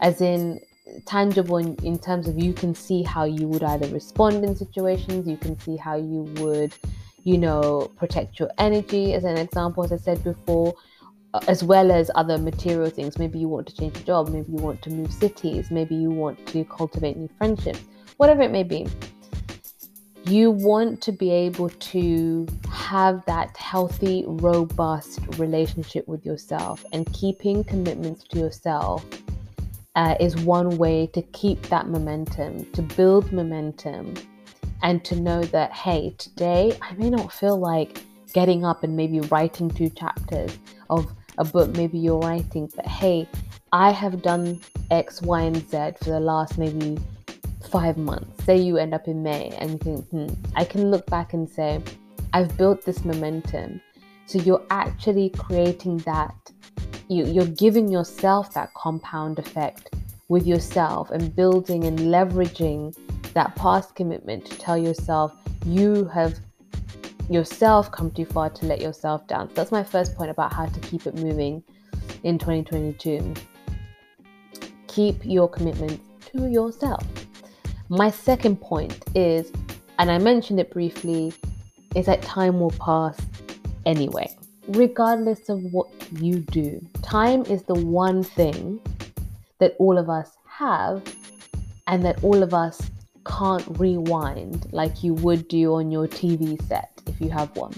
as 0.00 0.20
in 0.20 0.60
tangible 1.06 1.58
in, 1.58 1.74
in 1.82 1.98
terms 1.98 2.28
of 2.28 2.38
you 2.38 2.52
can 2.52 2.74
see 2.74 3.02
how 3.02 3.24
you 3.24 3.48
would 3.48 3.62
either 3.62 3.88
respond 3.88 4.44
in 4.44 4.54
situations, 4.56 5.28
you 5.28 5.36
can 5.36 5.58
see 5.60 5.76
how 5.76 5.96
you 5.96 6.22
would 6.40 6.72
you 7.26 7.36
know, 7.36 7.90
protect 7.96 8.38
your 8.38 8.48
energy, 8.58 9.12
as 9.12 9.24
an 9.24 9.36
example, 9.36 9.82
as 9.82 9.90
I 9.90 9.96
said 9.96 10.22
before, 10.22 10.76
uh, 11.34 11.40
as 11.48 11.64
well 11.64 11.90
as 11.90 12.08
other 12.14 12.38
material 12.38 12.88
things. 12.88 13.18
Maybe 13.18 13.40
you 13.40 13.48
want 13.48 13.66
to 13.66 13.74
change 13.74 13.96
your 13.96 14.04
job, 14.04 14.28
maybe 14.28 14.52
you 14.52 14.58
want 14.58 14.80
to 14.82 14.90
move 14.90 15.12
cities, 15.12 15.72
maybe 15.72 15.96
you 15.96 16.08
want 16.08 16.46
to 16.46 16.64
cultivate 16.66 17.16
new 17.16 17.28
friendships, 17.36 17.80
whatever 18.18 18.42
it 18.42 18.52
may 18.52 18.62
be. 18.62 18.86
You 20.28 20.50
want 20.50 21.00
to 21.02 21.12
be 21.12 21.30
able 21.30 21.68
to 21.68 22.48
have 22.68 23.24
that 23.26 23.56
healthy, 23.56 24.24
robust 24.26 25.20
relationship 25.38 26.08
with 26.08 26.26
yourself, 26.26 26.84
and 26.92 27.10
keeping 27.12 27.62
commitments 27.62 28.24
to 28.30 28.40
yourself 28.40 29.04
uh, 29.94 30.16
is 30.18 30.34
one 30.38 30.78
way 30.78 31.06
to 31.14 31.22
keep 31.22 31.62
that 31.68 31.86
momentum, 31.88 32.64
to 32.72 32.82
build 32.82 33.32
momentum 33.32 34.14
and 34.82 35.04
to 35.04 35.14
know 35.14 35.42
that, 35.44 35.70
hey, 35.72 36.12
today 36.18 36.76
I 36.82 36.94
may 36.94 37.08
not 37.08 37.32
feel 37.32 37.56
like 37.56 38.02
getting 38.32 38.64
up 38.64 38.82
and 38.82 38.96
maybe 38.96 39.20
writing 39.20 39.70
two 39.70 39.90
chapters 39.90 40.58
of 40.90 41.06
a 41.38 41.44
book 41.44 41.70
maybe 41.76 41.98
you're 41.98 42.18
writing, 42.18 42.68
but 42.74 42.86
hey, 42.86 43.28
I 43.72 43.92
have 43.92 44.22
done 44.22 44.60
X, 44.90 45.22
Y, 45.22 45.42
and 45.42 45.56
Z 45.70 45.92
for 46.02 46.10
the 46.10 46.20
last 46.20 46.58
maybe 46.58 46.98
five 47.66 47.96
months. 47.96 48.44
Say 48.44 48.56
you 48.58 48.76
end 48.76 48.94
up 48.94 49.08
in 49.08 49.22
May 49.22 49.50
and 49.58 49.72
you 49.72 49.78
think, 49.78 50.08
hmm, 50.08 50.26
I 50.54 50.64
can 50.64 50.90
look 50.90 51.06
back 51.06 51.32
and 51.32 51.48
say, 51.48 51.82
I've 52.32 52.56
built 52.56 52.84
this 52.84 53.04
momentum. 53.04 53.80
So 54.26 54.38
you're 54.38 54.64
actually 54.70 55.30
creating 55.30 55.98
that, 55.98 56.34
you, 57.08 57.24
you're 57.26 57.46
giving 57.46 57.88
yourself 57.88 58.52
that 58.54 58.72
compound 58.74 59.38
effect 59.38 59.94
with 60.28 60.46
yourself 60.46 61.10
and 61.10 61.34
building 61.34 61.84
and 61.84 61.98
leveraging 61.98 62.96
that 63.34 63.54
past 63.54 63.94
commitment 63.94 64.44
to 64.46 64.58
tell 64.58 64.76
yourself 64.76 65.32
you 65.64 66.06
have 66.06 66.38
yourself 67.28 67.90
come 67.90 68.10
too 68.10 68.24
far 68.24 68.50
to 68.50 68.66
let 68.66 68.80
yourself 68.80 69.26
down. 69.26 69.48
So 69.48 69.54
that's 69.54 69.72
my 69.72 69.82
first 69.82 70.14
point 70.16 70.30
about 70.30 70.52
how 70.52 70.66
to 70.66 70.80
keep 70.80 71.06
it 71.06 71.14
moving 71.14 71.62
in 72.22 72.38
2022. 72.38 73.34
Keep 74.86 75.24
your 75.24 75.48
commitment 75.48 76.00
to 76.32 76.48
yourself. 76.48 77.04
My 77.88 78.10
second 78.10 78.60
point 78.60 79.04
is, 79.14 79.52
and 79.98 80.10
I 80.10 80.18
mentioned 80.18 80.58
it 80.58 80.70
briefly, 80.72 81.32
is 81.94 82.06
that 82.06 82.20
time 82.22 82.58
will 82.58 82.72
pass 82.72 83.16
anyway, 83.84 84.34
regardless 84.68 85.48
of 85.48 85.62
what 85.72 85.88
you 86.20 86.40
do. 86.40 86.84
Time 87.02 87.42
is 87.46 87.62
the 87.62 87.74
one 87.74 88.24
thing 88.24 88.80
that 89.60 89.76
all 89.78 89.98
of 89.98 90.10
us 90.10 90.36
have 90.48 91.02
and 91.86 92.04
that 92.04 92.22
all 92.24 92.42
of 92.42 92.52
us 92.52 92.90
can't 93.24 93.64
rewind 93.78 94.66
like 94.72 95.04
you 95.04 95.14
would 95.14 95.46
do 95.46 95.74
on 95.74 95.90
your 95.90 96.08
TV 96.08 96.60
set 96.66 96.90
if 97.06 97.20
you 97.20 97.30
have 97.30 97.54
one. 97.56 97.74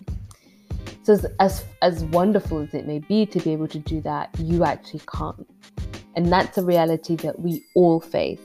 So 1.02 1.12
as, 1.14 1.26
as 1.38 1.64
as 1.82 2.04
wonderful 2.04 2.58
as 2.60 2.72
it 2.74 2.86
may 2.86 2.98
be 2.98 3.26
to 3.26 3.40
be 3.40 3.52
able 3.52 3.68
to 3.68 3.78
do 3.78 4.00
that, 4.02 4.30
you 4.38 4.64
actually 4.64 5.02
can't. 5.14 5.46
And 6.16 6.32
that's 6.32 6.58
a 6.58 6.64
reality 6.64 7.16
that 7.16 7.38
we 7.38 7.62
all 7.74 8.00
face. 8.00 8.40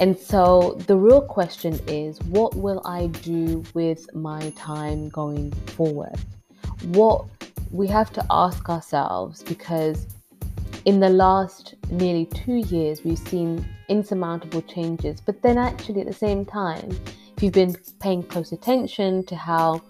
And 0.00 0.16
so 0.16 0.78
the 0.86 0.96
real 0.96 1.20
question 1.20 1.78
is 1.86 2.20
what 2.22 2.54
will 2.54 2.80
I 2.84 3.06
do 3.06 3.64
with 3.74 4.14
my 4.14 4.50
time 4.50 5.08
going 5.08 5.50
forward? 5.76 6.16
What 6.84 7.26
we 7.70 7.86
have 7.88 8.12
to 8.12 8.24
ask 8.30 8.68
ourselves 8.68 9.42
because 9.42 10.06
in 10.84 11.00
the 11.00 11.10
last 11.10 11.74
nearly 11.90 12.26
two 12.26 12.56
years, 12.74 13.04
we've 13.04 13.18
seen 13.18 13.66
insurmountable 13.88 14.62
changes. 14.62 15.20
But 15.20 15.42
then, 15.42 15.58
actually, 15.58 16.00
at 16.00 16.06
the 16.06 16.12
same 16.12 16.44
time, 16.44 16.88
if 17.36 17.42
you've 17.42 17.52
been 17.52 17.76
paying 18.00 18.22
close 18.22 18.52
attention 18.52 19.24
to 19.26 19.36
how 19.36 19.82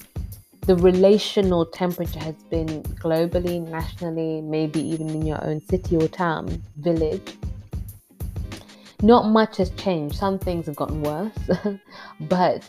the 0.62 0.76
relational 0.76 1.64
temperature 1.66 2.18
has 2.20 2.34
been 2.50 2.82
globally, 3.02 3.66
nationally, 3.66 4.40
maybe 4.40 4.80
even 4.80 5.08
in 5.10 5.24
your 5.24 5.42
own 5.44 5.60
city 5.60 5.96
or 5.96 6.08
town, 6.08 6.62
village, 6.78 7.36
not 9.02 9.26
much 9.26 9.56
has 9.58 9.70
changed. 9.70 10.16
Some 10.16 10.38
things 10.38 10.66
have 10.66 10.76
gotten 10.76 11.02
worse, 11.02 11.32
but 12.22 12.68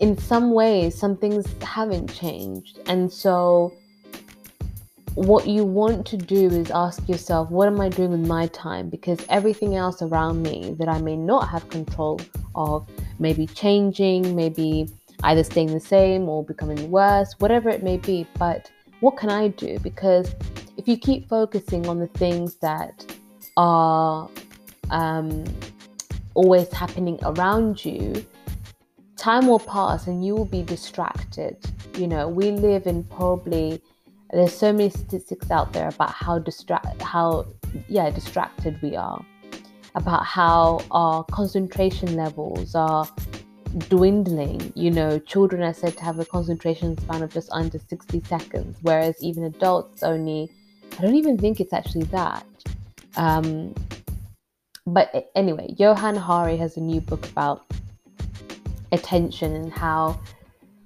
in 0.00 0.16
some 0.18 0.52
ways, 0.52 0.96
some 0.98 1.16
things 1.16 1.46
haven't 1.62 2.12
changed. 2.12 2.80
And 2.86 3.12
so, 3.12 3.72
what 5.14 5.46
you 5.46 5.64
want 5.64 6.06
to 6.06 6.16
do 6.16 6.46
is 6.48 6.70
ask 6.70 7.08
yourself, 7.08 7.50
what 7.50 7.68
am 7.68 7.80
I 7.80 7.88
doing 7.88 8.10
with 8.10 8.26
my 8.26 8.48
time? 8.48 8.88
Because 8.88 9.24
everything 9.28 9.76
else 9.76 10.02
around 10.02 10.42
me 10.42 10.74
that 10.78 10.88
I 10.88 11.00
may 11.00 11.16
not 11.16 11.48
have 11.48 11.68
control 11.68 12.20
of, 12.54 12.88
maybe 13.18 13.46
changing, 13.46 14.34
maybe 14.34 14.88
either 15.22 15.44
staying 15.44 15.72
the 15.72 15.80
same 15.80 16.28
or 16.28 16.44
becoming 16.44 16.90
worse, 16.90 17.34
whatever 17.38 17.68
it 17.68 17.82
may 17.82 17.96
be. 17.96 18.26
But 18.38 18.70
what 19.00 19.16
can 19.16 19.30
I 19.30 19.48
do? 19.48 19.78
Because 19.80 20.34
if 20.76 20.88
you 20.88 20.96
keep 20.96 21.28
focusing 21.28 21.88
on 21.88 21.98
the 21.98 22.08
things 22.08 22.56
that 22.56 23.04
are 23.56 24.28
um, 24.90 25.44
always 26.34 26.72
happening 26.72 27.18
around 27.22 27.84
you, 27.84 28.24
time 29.16 29.46
will 29.46 29.60
pass 29.60 30.06
and 30.06 30.24
you 30.24 30.34
will 30.34 30.44
be 30.44 30.62
distracted. 30.62 31.56
You 31.96 32.06
know, 32.06 32.28
we 32.28 32.50
live 32.50 32.86
in 32.86 33.04
probably 33.04 33.80
there's 34.34 34.52
so 34.52 34.72
many 34.72 34.90
statistics 34.90 35.50
out 35.50 35.72
there 35.72 35.88
about 35.88 36.10
how 36.10 36.38
distract 36.38 37.00
how 37.00 37.46
yeah 37.88 38.10
distracted 38.10 38.80
we 38.82 38.96
are 38.96 39.24
about 39.94 40.24
how 40.24 40.80
our 40.90 41.22
concentration 41.24 42.16
levels 42.16 42.74
are 42.74 43.06
dwindling 43.88 44.72
you 44.74 44.90
know 44.90 45.18
children 45.20 45.62
are 45.62 45.74
said 45.74 45.96
to 45.96 46.04
have 46.04 46.18
a 46.18 46.24
concentration 46.24 46.98
span 46.98 47.22
of 47.22 47.32
just 47.32 47.48
under 47.52 47.78
60 47.78 48.20
seconds 48.20 48.76
whereas 48.82 49.14
even 49.22 49.44
adults 49.44 50.02
only 50.02 50.50
i 50.98 51.02
don't 51.02 51.14
even 51.14 51.38
think 51.38 51.60
it's 51.60 51.72
actually 51.72 52.04
that 52.04 52.44
um, 53.16 53.72
but 54.86 55.30
anyway 55.34 55.74
johann 55.78 56.16
hari 56.16 56.56
has 56.56 56.76
a 56.76 56.80
new 56.80 57.00
book 57.00 57.26
about 57.28 57.64
attention 58.92 59.54
and 59.54 59.72
how 59.72 60.18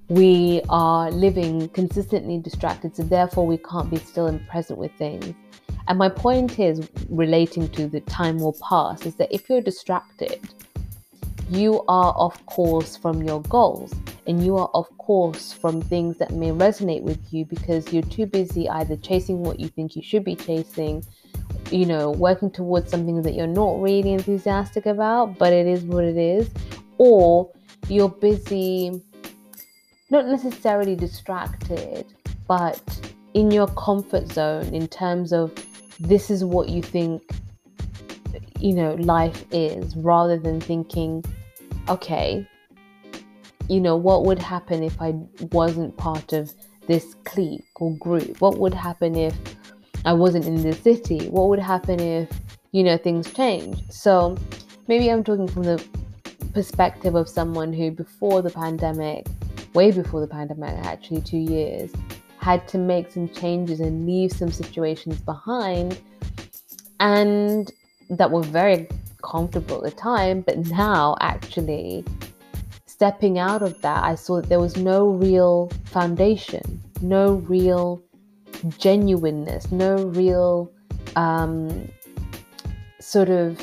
we 0.09 0.63
are 0.71 1.11
living 1.11 1.69
consistently 1.71 2.39
distracted, 2.39 2.97
so 2.97 3.03
therefore 3.03 3.47
we 3.47 3.59
can't 3.59 3.91
be 3.91 3.99
still 3.99 4.27
and 4.27 4.47
present 4.49 4.79
with 4.79 4.93
things. 4.93 5.35
And 5.87 5.99
my 5.99 6.09
point 6.09 6.59
is 6.59 6.89
relating 7.11 7.69
to 7.71 7.87
the 7.87 8.01
time 8.01 8.39
will 8.39 8.57
pass 8.67 9.07
is 9.07 9.15
that 9.17 9.33
if 9.33 9.49
you're 9.49 9.61
distracted, 9.61 10.41
you 11.51 11.83
are 11.89 12.15
off 12.17 12.45
course 12.47 12.97
from 12.97 13.23
your 13.23 13.43
goals 13.43 13.95
and 14.27 14.45
you 14.45 14.57
are 14.57 14.71
off 14.75 14.89
course 14.99 15.53
from 15.53 15.81
things 15.81 16.19
that 16.19 16.31
may 16.33 16.51
resonate 16.51 17.03
with 17.03 17.33
you 17.33 17.47
because 17.47 17.91
you're 17.93 18.03
too 18.03 18.27
busy 18.27 18.69
either 18.69 18.97
chasing 18.97 19.43
what 19.43 19.59
you 19.59 19.69
think 19.69 19.97
you 19.97 20.03
should 20.03 20.25
be 20.25 20.37
chasing, 20.37 21.03
you 21.71 21.87
know, 21.87 22.11
working 22.11 22.51
towards 22.51 22.91
something 22.91 23.23
that 23.23 23.35
you're 23.35 23.47
not 23.47 23.81
really 23.81 24.13
enthusiastic 24.13 24.87
about, 24.87 25.39
but 25.39 25.53
it 25.53 25.67
is 25.67 25.83
what 25.83 26.05
it 26.05 26.17
is, 26.17 26.51
or 26.99 27.51
you're 27.89 28.09
busy 28.09 29.03
not 30.11 30.27
necessarily 30.27 30.97
distracted, 30.97 32.07
but 32.47 32.81
in 33.35 33.51
your 33.51 33.67
comfort 33.69 34.27
zone 34.33 34.75
in 34.75 34.89
terms 34.89 35.33
of 35.33 35.53
this 36.01 36.31
is 36.31 36.45
what 36.45 36.69
you 36.69 36.81
think 36.81 37.23
you 38.59 38.73
know 38.73 38.95
life 38.95 39.45
is 39.53 39.95
rather 39.97 40.39
than 40.39 40.61
thinking 40.61 41.23
okay 41.89 42.49
you 43.69 43.81
know 43.81 43.97
what 43.97 44.25
would 44.25 44.39
happen 44.39 44.83
if 44.83 45.01
i 45.01 45.13
wasn't 45.53 45.97
part 45.97 46.33
of 46.33 46.53
this 46.89 47.15
clique 47.25 47.65
or 47.77 47.95
group? 47.99 48.41
What 48.41 48.59
would 48.59 48.75
happen 48.75 49.15
if 49.15 49.37
I 50.09 50.15
wasn't 50.15 50.47
in 50.47 50.63
this 50.63 50.81
city? 50.81 51.29
What 51.29 51.51
would 51.51 51.59
happen 51.59 52.01
if, 52.01 52.31
you 52.73 52.83
know, 52.83 52.97
things 52.97 53.31
change? 53.31 53.79
So 53.91 54.39
maybe 54.87 55.11
I'm 55.11 55.23
talking 55.23 55.47
from 55.47 55.65
the 55.65 55.85
perspective 56.55 57.15
of 57.15 57.29
someone 57.29 57.75
who, 57.75 57.91
before 57.91 58.41
the 58.41 58.49
pandemic, 58.49 59.27
way 59.75 59.91
before 59.91 60.23
the 60.23 60.27
pandemic, 60.27 60.83
actually 60.87 61.21
two 61.21 61.37
years, 61.37 61.93
had 62.39 62.67
to 62.69 62.79
make 62.79 63.11
some 63.11 63.29
changes 63.29 63.81
and 63.81 64.07
leave 64.07 64.33
some 64.33 64.51
situations 64.51 65.21
behind 65.21 66.01
and 67.01 67.71
that 68.09 68.31
were 68.31 68.43
very 68.43 68.89
comfortable 69.23 69.85
at 69.85 69.95
the 69.95 70.01
time, 70.01 70.41
but 70.41 70.57
now 70.69 71.19
actually 71.21 72.03
stepping 72.87 73.39
out 73.39 73.61
of 73.61 73.79
that, 73.83 74.03
I 74.05 74.15
saw 74.15 74.41
that 74.41 74.49
there 74.49 74.59
was 74.59 74.79
no 74.79 75.11
real 75.11 75.71
foundation, 75.85 76.83
no 77.03 77.35
real 77.35 78.03
genuineness, 78.79 79.71
no 79.71 79.97
real 79.97 80.73
um, 81.17 81.89
sort 83.01 83.29
of 83.29 83.61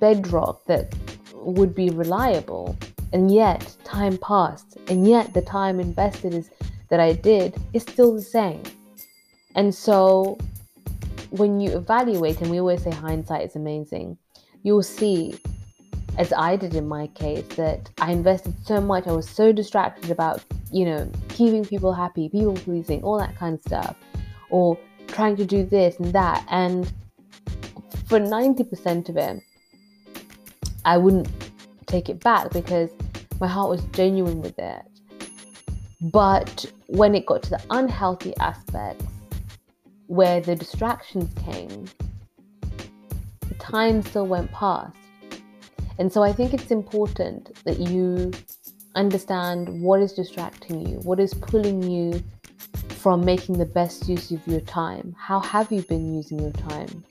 bedrock 0.00 0.64
that 0.66 0.94
would 1.34 1.74
be 1.74 1.90
reliable. 1.90 2.76
And 3.12 3.30
yet, 3.30 3.76
time 3.84 4.16
passed, 4.18 4.78
and 4.88 5.06
yet 5.06 5.34
the 5.34 5.42
time 5.42 5.80
invested 5.80 6.34
is 6.34 6.50
that 6.88 6.98
I 6.98 7.12
did 7.12 7.56
is 7.72 7.82
still 7.82 8.14
the 8.14 8.22
same. 8.22 8.62
And 9.54 9.74
so, 9.74 10.38
when 11.30 11.60
you 11.60 11.76
evaluate, 11.76 12.40
and 12.40 12.50
we 12.50 12.58
always 12.58 12.82
say 12.82 12.90
hindsight 12.90 13.46
is 13.46 13.56
amazing, 13.56 14.16
you'll 14.62 14.82
see 14.82 15.38
as 16.18 16.32
I 16.32 16.56
did 16.56 16.74
in 16.74 16.86
my 16.86 17.06
case, 17.08 17.46
that 17.56 17.90
I 18.00 18.12
invested 18.12 18.54
so 18.64 18.80
much. 18.80 19.06
I 19.06 19.12
was 19.12 19.28
so 19.28 19.52
distracted 19.52 20.10
about, 20.10 20.44
you 20.70 20.84
know, 20.84 21.10
keeping 21.28 21.64
people 21.64 21.92
happy, 21.92 22.28
people 22.28 22.54
pleasing, 22.54 23.02
all 23.02 23.18
that 23.18 23.36
kind 23.36 23.54
of 23.54 23.60
stuff, 23.62 23.96
or 24.50 24.78
trying 25.08 25.36
to 25.36 25.44
do 25.44 25.64
this 25.64 25.98
and 25.98 26.12
that. 26.12 26.46
And 26.50 26.92
for 28.06 28.20
90% 28.20 29.08
of 29.08 29.16
it, 29.16 29.42
I 30.84 30.98
wouldn't 30.98 31.28
take 31.86 32.08
it 32.08 32.20
back 32.20 32.50
because 32.50 32.90
my 33.40 33.46
heart 33.46 33.70
was 33.70 33.82
genuine 33.92 34.40
with 34.42 34.58
it. 34.58 34.82
But 36.12 36.66
when 36.88 37.14
it 37.14 37.26
got 37.26 37.42
to 37.44 37.50
the 37.50 37.62
unhealthy 37.70 38.36
aspects, 38.38 39.06
where 40.08 40.40
the 40.40 40.54
distractions 40.54 41.32
came, 41.42 41.86
the 43.48 43.54
time 43.54 44.02
still 44.02 44.26
went 44.26 44.50
past 44.52 44.94
and 45.98 46.12
so 46.12 46.22
I 46.22 46.32
think 46.32 46.54
it's 46.54 46.70
important 46.70 47.64
that 47.64 47.78
you 47.78 48.32
understand 48.94 49.68
what 49.80 50.00
is 50.00 50.12
distracting 50.12 50.86
you, 50.86 50.96
what 50.98 51.20
is 51.20 51.34
pulling 51.34 51.82
you 51.82 52.22
from 52.88 53.24
making 53.24 53.58
the 53.58 53.66
best 53.66 54.08
use 54.08 54.30
of 54.30 54.46
your 54.46 54.60
time. 54.60 55.14
How 55.18 55.40
have 55.40 55.72
you 55.72 55.82
been 55.82 56.14
using 56.14 56.38
your 56.38 56.52
time? 56.52 57.04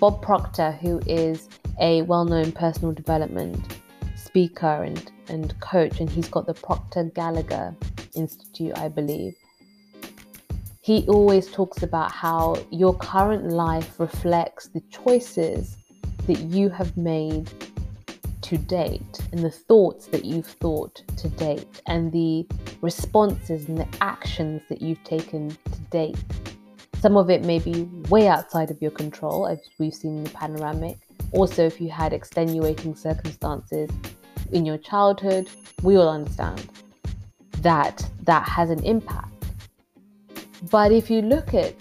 Bob 0.00 0.22
Proctor, 0.22 0.72
who 0.72 1.00
is 1.06 1.48
a 1.80 2.02
well 2.02 2.24
known 2.24 2.52
personal 2.52 2.92
development 2.92 3.80
speaker 4.16 4.82
and, 4.82 5.10
and 5.28 5.58
coach, 5.60 6.00
and 6.00 6.10
he's 6.10 6.28
got 6.28 6.46
the 6.46 6.54
Proctor 6.54 7.04
Gallagher 7.14 7.74
Institute, 8.14 8.76
I 8.76 8.88
believe. 8.88 9.34
He 10.80 11.06
always 11.08 11.50
talks 11.50 11.82
about 11.82 12.10
how 12.12 12.56
your 12.70 12.96
current 12.96 13.50
life 13.50 14.00
reflects 14.00 14.68
the 14.68 14.80
choices 14.90 15.76
that 16.26 16.38
you 16.40 16.70
have 16.70 16.96
made 16.96 17.50
to 18.48 18.56
date 18.56 19.20
and 19.32 19.44
the 19.44 19.50
thoughts 19.50 20.06
that 20.06 20.24
you've 20.24 20.46
thought 20.46 21.02
to 21.18 21.28
date 21.28 21.82
and 21.86 22.10
the 22.10 22.46
responses 22.80 23.68
and 23.68 23.76
the 23.76 23.86
actions 24.00 24.62
that 24.70 24.80
you've 24.80 25.04
taken 25.04 25.50
to 25.50 25.80
date. 25.90 26.16
Some 26.98 27.18
of 27.18 27.28
it 27.28 27.44
may 27.44 27.58
be 27.58 27.82
way 28.08 28.26
outside 28.26 28.70
of 28.70 28.80
your 28.80 28.90
control, 28.90 29.46
as 29.46 29.58
we've 29.78 29.92
seen 29.92 30.16
in 30.16 30.24
the 30.24 30.30
panoramic. 30.30 30.96
Also, 31.32 31.66
if 31.66 31.78
you 31.78 31.90
had 31.90 32.14
extenuating 32.14 32.94
circumstances 32.94 33.90
in 34.52 34.64
your 34.64 34.78
childhood, 34.78 35.50
we 35.82 35.96
all 35.96 36.08
understand 36.08 36.70
that 37.58 38.08
that 38.22 38.48
has 38.48 38.70
an 38.70 38.82
impact. 38.82 39.30
But 40.70 40.90
if 40.90 41.10
you 41.10 41.20
look 41.20 41.52
at 41.52 41.74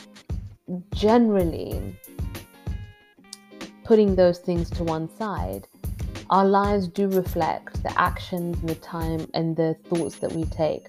generally 0.94 1.96
putting 3.86 4.16
those 4.16 4.40
things 4.40 4.70
to 4.72 4.84
one 4.84 5.10
side, 5.16 5.66
our 6.30 6.46
lives 6.46 6.88
do 6.88 7.08
reflect 7.10 7.82
the 7.84 8.00
actions 8.00 8.60
and 8.60 8.70
the 8.70 8.76
time 8.76 9.30
and 9.34 9.56
the 9.56 9.76
thoughts 9.86 10.18
that 10.18 10.32
we 10.32 10.44
take. 10.46 10.86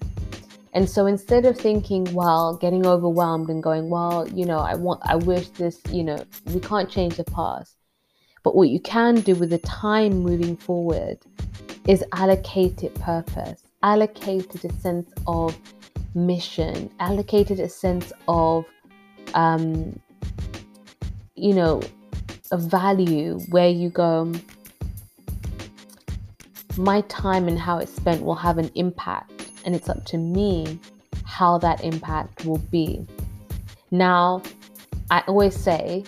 And 0.73 0.89
so 0.89 1.07
instead 1.07 1.47
of 1.47 1.57
thinking, 1.57 2.05
well, 2.13 2.57
getting 2.57 2.87
overwhelmed 2.87 3.49
and 3.49 3.63
going, 3.63 3.89
well, 3.89 4.29
you 4.29 4.45
know, 4.45 4.59
I 4.59 4.75
want, 4.75 5.01
I 5.05 5.17
wish 5.17 5.49
this, 5.51 5.81
you 5.91 6.05
know, 6.05 6.23
we 6.47 6.61
can't 6.61 6.91
change 6.91 7.17
the 7.17 7.25
past. 7.25 7.77
But 8.43 8.55
what 8.55 8.69
you 8.69 8.81
can 8.81 9.17
do 9.21 9.35
with 9.35 9.51
the 9.51 9.59
time 9.59 10.19
moving 10.19 10.57
forward 10.57 11.19
is 11.87 12.05
allocate 12.13 12.83
it 12.83 12.95
purpose, 12.97 13.63
allocate 13.83 14.55
it 14.55 14.65
a 14.65 14.73
sense 14.75 15.11
of 15.27 15.59
mission, 16.15 16.91
allocate 17.01 17.51
it 17.51 17.61
a 17.61 17.69
sense 17.69 18.13
of, 18.29 18.65
um, 19.35 19.99
you 21.35 21.55
know, 21.55 21.83
a 22.51 22.59
value 22.59 23.39
where 23.51 23.69
you 23.69 23.91
go, 23.91 24.33
my 26.79 27.01
time 27.03 27.49
and 27.49 27.59
how 27.59 27.79
it's 27.79 27.95
spent 27.95 28.23
will 28.23 28.35
have 28.35 28.59
an 28.59 28.71
impact, 28.75 29.51
and 29.65 29.75
it's 29.75 29.89
up 29.89 30.05
to 30.07 30.19
me 30.19 30.79
how 31.25 31.59
that 31.59 31.83
impact 31.85 32.45
will 32.45 32.59
be. 32.71 33.07
Now, 33.91 34.43
I 35.11 35.23
always 35.27 35.57
say 35.57 36.05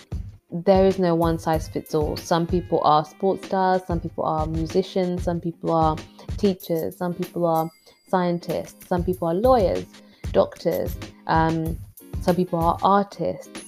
there 0.51 0.85
is 0.85 0.99
no 0.99 1.15
one 1.15 1.39
size 1.39 1.67
fits 1.67 1.95
all. 1.95 2.17
Some 2.17 2.45
people 2.45 2.81
are 2.83 3.05
sports 3.05 3.47
stars, 3.47 3.81
some 3.87 3.99
people 3.99 4.23
are 4.23 4.45
musicians, 4.47 5.23
some 5.23 5.39
people 5.39 5.71
are 5.71 5.95
teachers, 6.37 6.97
some 6.97 7.13
people 7.13 7.45
are 7.45 7.69
scientists, 8.07 8.87
some 8.87 9.03
people 9.03 9.27
are 9.27 9.33
lawyers, 9.33 9.85
doctors, 10.31 10.95
um, 11.27 11.77
some 12.21 12.35
people 12.35 12.59
are 12.59 12.77
artists, 12.83 13.65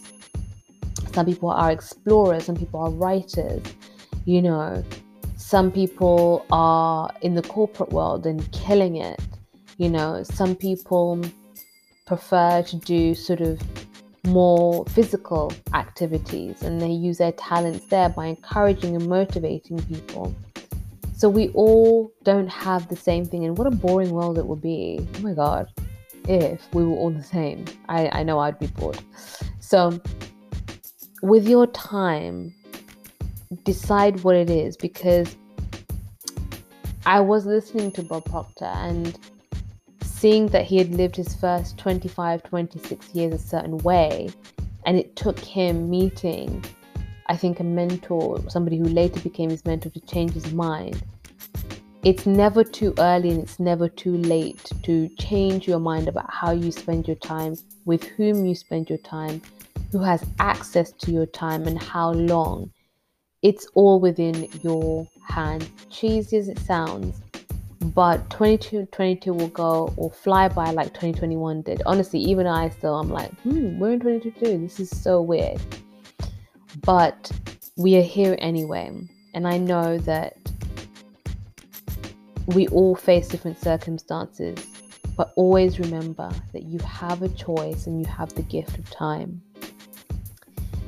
some 1.14 1.26
people 1.26 1.50
are 1.50 1.72
explorers, 1.72 2.46
some 2.46 2.56
people 2.56 2.80
are 2.82 2.92
writers, 2.92 3.62
you 4.26 4.42
know, 4.42 4.84
some 5.44 5.72
people 5.72 6.46
are 6.52 7.12
in 7.22 7.36
the 7.36 7.42
corporate 7.42 7.90
world 7.92 8.26
and 8.26 8.50
killing 8.54 8.96
it. 8.96 9.22
You 9.78 9.90
know, 9.90 10.24
some 10.24 10.56
people 10.56 11.22
prefer 12.08 12.64
to 12.64 12.76
do 12.78 13.14
sort 13.14 13.42
of 13.42 13.62
more 14.26 14.86
physical 14.86 15.52
activities 15.74 16.64
and 16.64 16.82
they 16.82 16.90
use 16.90 17.18
their 17.18 17.34
talents 17.34 17.86
there 17.88 18.08
by 18.08 18.28
encouraging 18.28 18.96
and 18.96 19.10
motivating 19.10 19.84
people. 19.84 20.34
So 21.14 21.28
we 21.28 21.50
all 21.50 22.12
don't 22.24 22.48
have 22.48 22.88
the 22.88 22.96
same 22.96 23.26
thing, 23.26 23.46
and 23.46 23.58
what 23.58 23.68
a 23.68 23.72
boring 23.72 24.12
world 24.12 24.38
it 24.38 24.46
would 24.46 24.62
be. 24.62 25.06
Oh 25.18 25.20
my 25.20 25.34
god, 25.34 25.68
if 26.28 26.62
we 26.74 26.86
were 26.86 26.96
all 26.96 27.12
the 27.12 27.22
same. 27.22 27.66
I, 27.90 28.08
I 28.20 28.24
know 28.24 28.40
I'd 28.40 28.60
be 28.60 28.68
bored. 28.68 29.00
So, 29.60 30.02
with 31.22 31.48
your 31.48 31.68
time, 31.68 32.54
decide 33.64 34.24
what 34.24 34.36
it 34.36 34.50
is 34.50 34.78
because 34.78 35.36
I 37.06 37.20
was 37.20 37.46
listening 37.46 37.92
to 37.94 38.04
Bob 38.04 38.26
Proctor 38.26 38.66
and 38.66 39.20
seeing 40.02 40.48
that 40.48 40.64
he 40.66 40.78
had 40.78 40.90
lived 40.94 41.18
his 41.18 41.36
first 41.36 41.78
25, 41.78 42.44
26 42.44 43.14
years 43.14 43.34
a 43.34 43.38
certain 43.38 43.78
way, 43.80 44.30
and 44.86 44.98
it 44.98 45.18
took 45.18 45.38
him 45.38 45.90
meeting, 45.90 46.64
I 47.28 47.36
think, 47.36 47.60
a 47.60 47.64
mentor, 47.66 48.40
somebody 48.50 48.78
who 48.78 48.86
later 48.86 49.20
became 49.20 49.50
his 49.50 49.66
mentor, 49.66 49.90
to 49.90 50.00
change 50.02 50.32
his 50.32 50.54
mind. 50.54 51.04
It's 52.04 52.26
never 52.26 52.64
too 52.64 52.94
early 53.00 53.32
and 53.32 53.44
it's 53.44 53.60
never 53.60 53.90
too 53.90 54.18
late 54.18 54.72
to 54.84 55.10
change 55.20 55.68
your 55.68 55.80
mind 55.80 56.08
about 56.08 56.32
how 56.34 56.52
you 56.52 56.72
spend 56.72 57.06
your 57.06 57.18
time, 57.18 57.58
with 57.84 58.04
whom 58.04 58.46
you 58.46 58.56
spend 58.56 58.90
your 58.90 59.00
time, 59.00 59.42
who 59.92 60.00
has 60.00 60.24
access 60.40 60.94
to 60.94 61.12
your 61.12 61.26
time, 61.26 61.68
and 61.68 61.82
how 61.82 62.12
long. 62.12 62.72
It's 63.44 63.68
all 63.74 64.00
within 64.00 64.48
your 64.64 65.06
hands. 65.28 65.70
Cheesy 65.90 66.38
as 66.38 66.48
it 66.48 66.58
sounds, 66.60 67.22
but 67.94 68.30
2022 68.30 69.34
will 69.34 69.50
go 69.50 69.94
or 69.98 70.10
fly 70.10 70.48
by 70.48 70.72
like 70.72 70.88
2021 70.94 71.62
did. 71.64 71.82
Honestly, 71.86 72.20
even 72.20 72.48
I 72.48 72.70
still, 72.70 72.96
I'm 72.96 73.10
like, 73.10 73.32
hmm, 73.42 73.78
we're 73.80 73.92
in 73.92 74.00
2022. 74.00 74.60
This 74.60 74.80
is 74.80 74.90
so 74.90 75.22
weird. 75.22 75.60
But 76.86 77.30
we 77.76 77.98
are 77.98 78.02
here 78.02 78.38
anyway. 78.40 78.98
And 79.34 79.46
I 79.46 79.58
know 79.58 79.98
that 80.00 80.38
we 82.48 82.68
all 82.70 82.96
face 82.96 83.28
different 83.28 83.60
circumstances, 83.60 84.66
but 85.18 85.34
always 85.36 85.80
remember 85.80 86.32
that 86.54 86.64
you 86.64 86.80
have 86.80 87.22
a 87.22 87.30
choice 87.30 87.88
and 87.88 88.00
you 88.00 88.06
have 88.06 88.34
the 88.36 88.44
gift 88.44 88.78
of 88.78 88.90
time. 88.90 89.42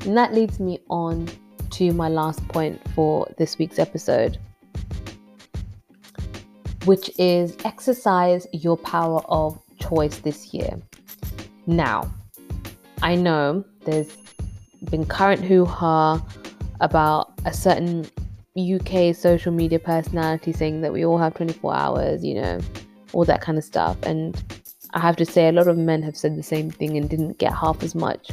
And 0.06 0.16
that 0.16 0.34
leads 0.34 0.60
me 0.60 0.80
on 0.90 1.28
to 1.76 1.92
my 1.92 2.08
last 2.08 2.48
point 2.48 2.80
for 2.94 3.28
this 3.38 3.58
week's 3.58 3.80
episode, 3.80 4.38
which 6.86 7.12
is 7.20 7.58
exercise 7.66 8.48
your 8.54 8.78
power 8.78 9.20
of 9.28 9.60
choice 9.78 10.20
this 10.20 10.54
year. 10.54 10.80
Now, 11.68 12.10
I 13.02 13.16
know 13.16 13.66
there's 13.84 14.16
been 14.90 15.06
current 15.06 15.44
hoo 15.44 15.66
ha 15.66 16.26
about 16.80 17.34
a 17.44 17.52
certain 17.52 18.06
UK 18.58 19.14
social 19.14 19.52
media 19.52 19.80
personality 19.80 20.54
saying 20.54 20.80
that 20.80 20.94
we 20.94 21.06
all 21.06 21.18
have 21.18 21.34
24 21.34 21.76
hours, 21.76 22.24
you 22.24 22.36
know, 22.36 22.62
all 23.12 23.26
that 23.26 23.42
kind 23.42 23.58
of 23.58 23.66
stuff. 23.66 23.98
And 24.04 24.42
I 24.94 25.02
have 25.02 25.18
to 25.18 25.26
say, 25.26 25.50
a 25.50 25.52
lot 25.52 25.68
of 25.68 25.78
men 25.78 26.04
have 26.04 26.16
said 26.16 26.38
the 26.38 26.44
same 26.44 26.72
thing 26.72 26.96
and 26.96 27.10
didn't 27.10 27.38
get 27.38 27.52
half 27.52 27.84
as 27.84 27.96
much 27.96 28.30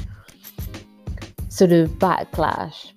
sort 1.48 1.72
of 1.72 1.90
backlash 1.98 2.92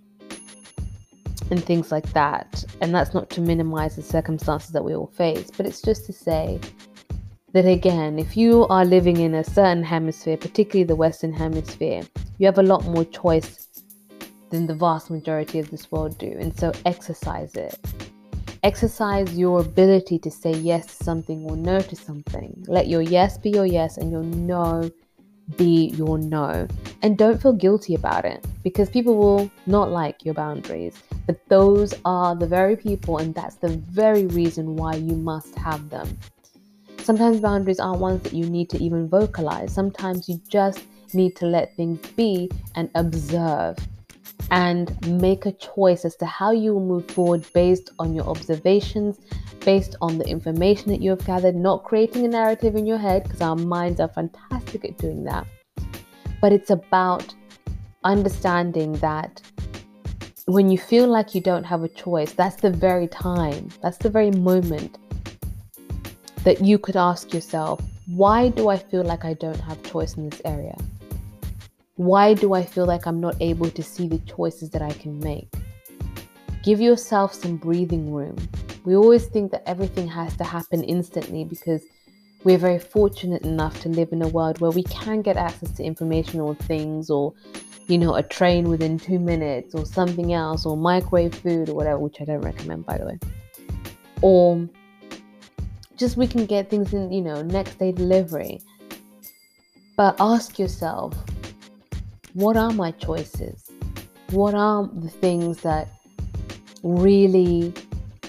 and 1.52 1.64
things 1.64 1.92
like 1.92 2.12
that. 2.14 2.64
And 2.82 2.94
that's 2.94 3.14
not 3.14 3.30
to 3.32 3.42
minimize 3.42 3.96
the 3.96 4.02
circumstances 4.02 4.72
that 4.72 4.84
we 4.84 4.96
all 4.96 5.08
face, 5.08 5.52
but 5.56 5.66
it's 5.66 5.82
just 5.82 6.06
to 6.06 6.14
say 6.14 6.60
that 7.54 7.66
again, 7.66 8.20
if 8.20 8.36
you 8.36 8.68
are 8.68 8.84
living 8.84 9.18
in 9.18 9.36
a 9.36 9.44
certain 9.44 9.84
hemisphere, 9.84 10.38
particularly 10.38 10.84
the 10.84 10.96
Western 10.96 11.32
Hemisphere, 11.32 12.04
you 12.38 12.46
have 12.46 12.58
a 12.58 12.64
lot 12.64 12.84
more 12.86 13.06
choice 13.06 13.84
than 14.50 14.68
the 14.68 14.76
vast 14.76 15.10
majority 15.10 15.60
of 15.60 15.72
this 15.72 15.92
world 15.92 16.18
do. 16.18 16.36
And 16.40 16.58
so 16.58 16.72
exercise 16.86 17.56
it. 17.56 17.80
Exercise 18.64 19.38
your 19.38 19.62
ability 19.62 20.20
to 20.20 20.32
say 20.32 20.52
yes 20.52 20.98
to 20.98 21.04
something 21.04 21.46
or 21.46 21.56
no 21.56 21.80
to 21.80 21.96
something. 21.96 22.64
Let 22.68 22.88
your 22.88 23.02
yes 23.02 23.38
be 23.38 23.52
your 23.52 23.66
yes 23.66 23.98
and 23.98 24.12
your 24.12 24.24
no 24.24 24.90
be 25.56 25.90
your 25.96 26.18
no. 26.18 26.68
And 27.04 27.18
don't 27.18 27.42
feel 27.42 27.54
guilty 27.54 27.96
about 27.96 28.26
it 28.26 28.46
because 28.64 28.90
people 28.90 29.16
will 29.16 29.52
not 29.68 29.92
like 29.92 30.26
your 30.26 30.34
boundaries. 30.34 31.02
But 31.26 31.48
those 31.50 31.94
are 32.06 32.36
the 32.36 32.48
very 32.48 32.76
people, 32.76 33.18
and 33.18 33.34
that's 33.34 33.56
the 33.56 33.70
very 33.70 34.28
reason 34.28 34.76
why 34.76 34.96
you 34.96 35.16
must 35.16 35.56
have 35.56 35.90
them. 35.90 36.18
Sometimes 37.00 37.40
boundaries 37.40 37.80
aren't 37.80 38.00
ones 38.00 38.24
that 38.24 38.34
you 38.34 38.46
need 38.46 38.70
to 38.72 38.84
even 38.84 39.08
vocalize. 39.08 39.74
Sometimes 39.74 40.28
you 40.28 40.40
just 40.50 40.84
need 41.14 41.36
to 41.38 41.46
let 41.46 41.76
things 41.76 42.00
be 42.16 42.50
and 42.76 42.90
observe 42.96 43.78
and 44.52 45.20
make 45.20 45.46
a 45.46 45.52
choice 45.54 46.06
as 46.06 46.16
to 46.18 46.26
how 46.26 46.52
you 46.52 46.74
will 46.74 46.86
move 46.86 47.10
forward 47.10 47.46
based 47.54 47.92
on 48.00 48.14
your 48.14 48.26
observations, 48.26 49.20
based 49.62 49.96
on 50.02 50.18
the 50.18 50.26
information 50.26 50.90
that 50.90 51.02
you 51.02 51.10
have 51.10 51.26
gathered, 51.26 51.56
not 51.56 51.84
creating 51.84 52.26
a 52.26 52.28
narrative 52.28 52.76
in 52.76 52.86
your 52.86 52.98
head 52.98 53.24
because 53.24 53.42
our 53.42 53.56
minds 53.56 54.00
are 54.00 54.10
fantastic 54.10 54.86
at 54.86 54.98
doing 54.98 55.24
that. 55.24 55.48
But 56.42 56.54
it's 56.54 56.70
about 56.70 57.34
understanding 58.04 58.94
that 58.94 59.42
when 60.48 60.70
you 60.70 60.78
feel 60.78 61.08
like 61.08 61.34
you 61.34 61.42
don't 61.42 61.64
have 61.64 61.84
a 61.84 61.90
choice, 61.90 62.32
that's 62.34 62.58
the 62.58 62.70
very 62.70 63.08
time, 63.08 63.68
that's 63.82 63.98
the 63.98 64.12
very 64.12 64.30
moment 64.30 65.00
that 66.44 66.62
you 66.62 66.78
could 66.78 66.96
ask 66.96 67.34
yourself, 67.34 67.82
why 68.06 68.50
do 68.50 68.70
I 68.70 68.78
feel 68.78 69.04
like 69.04 69.26
I 69.26 69.34
don't 69.34 69.60
have 69.62 69.82
choice 69.82 70.16
in 70.18 70.30
this 70.30 70.42
area? 70.46 70.78
Why 71.96 72.36
do 72.36 72.54
I 72.54 72.64
feel 72.64 72.86
like 72.86 73.08
I'm 73.08 73.20
not 73.20 73.36
able 73.42 73.72
to 73.72 73.82
see 73.82 74.08
the 74.08 74.20
choices 74.20 74.70
that 74.70 74.84
I 74.84 74.92
can 74.92 75.20
make? 75.20 75.52
Give 76.64 76.80
yourself 76.80 77.34
some 77.34 77.58
breathing 77.58 78.14
room. 78.14 78.36
We 78.84 78.96
always 78.96 79.26
think 79.26 79.52
that 79.52 79.68
everything 79.68 80.08
has 80.10 80.38
to 80.38 80.44
happen 80.44 80.84
instantly 80.84 81.44
because 81.44 81.82
we're 82.44 82.60
very 82.60 82.78
fortunate 82.78 83.42
enough 83.42 83.80
to 83.82 83.90
live 83.90 84.10
in 84.12 84.22
a 84.22 84.28
world 84.28 84.60
where 84.60 84.70
we 84.70 84.84
can 84.84 85.24
get 85.24 85.38
access 85.38 85.72
to 85.72 85.84
information 85.84 86.40
or 86.40 86.54
things 86.54 87.10
or 87.10 87.34
you 87.88 87.98
know 87.98 88.16
a 88.16 88.24
train 88.24 88.68
within 88.68 88.98
2 88.98 89.20
minutes 89.20 89.76
or 89.76 89.86
something 89.86 90.34
else 90.34 90.66
or 90.66 90.76
microwave 90.76 91.36
food 91.36 91.70
or 91.70 91.76
whatever 91.76 92.00
which 92.00 92.20
I 92.22 92.26
don't 92.26 92.42
recommend 92.42 92.86
by 92.86 92.98
the 92.98 93.06
way. 93.06 93.20
Or 94.22 94.68
just 95.96 96.18
we 96.18 96.28
can 96.28 96.46
get 96.46 96.70
things 96.70 96.94
in, 96.94 97.12
you 97.12 97.22
know, 97.22 97.42
next 97.42 97.80
day 97.80 97.92
delivery. 97.92 98.62
But 99.96 100.16
ask 100.20 100.60
yourself, 100.60 101.16
what 102.34 102.58
are 102.58 102.72
my 102.72 102.92
choices? 102.92 103.72
What 104.32 104.56
are 104.56 104.90
the 104.94 105.10
things 105.10 105.62
that 105.62 105.88
really 106.84 107.74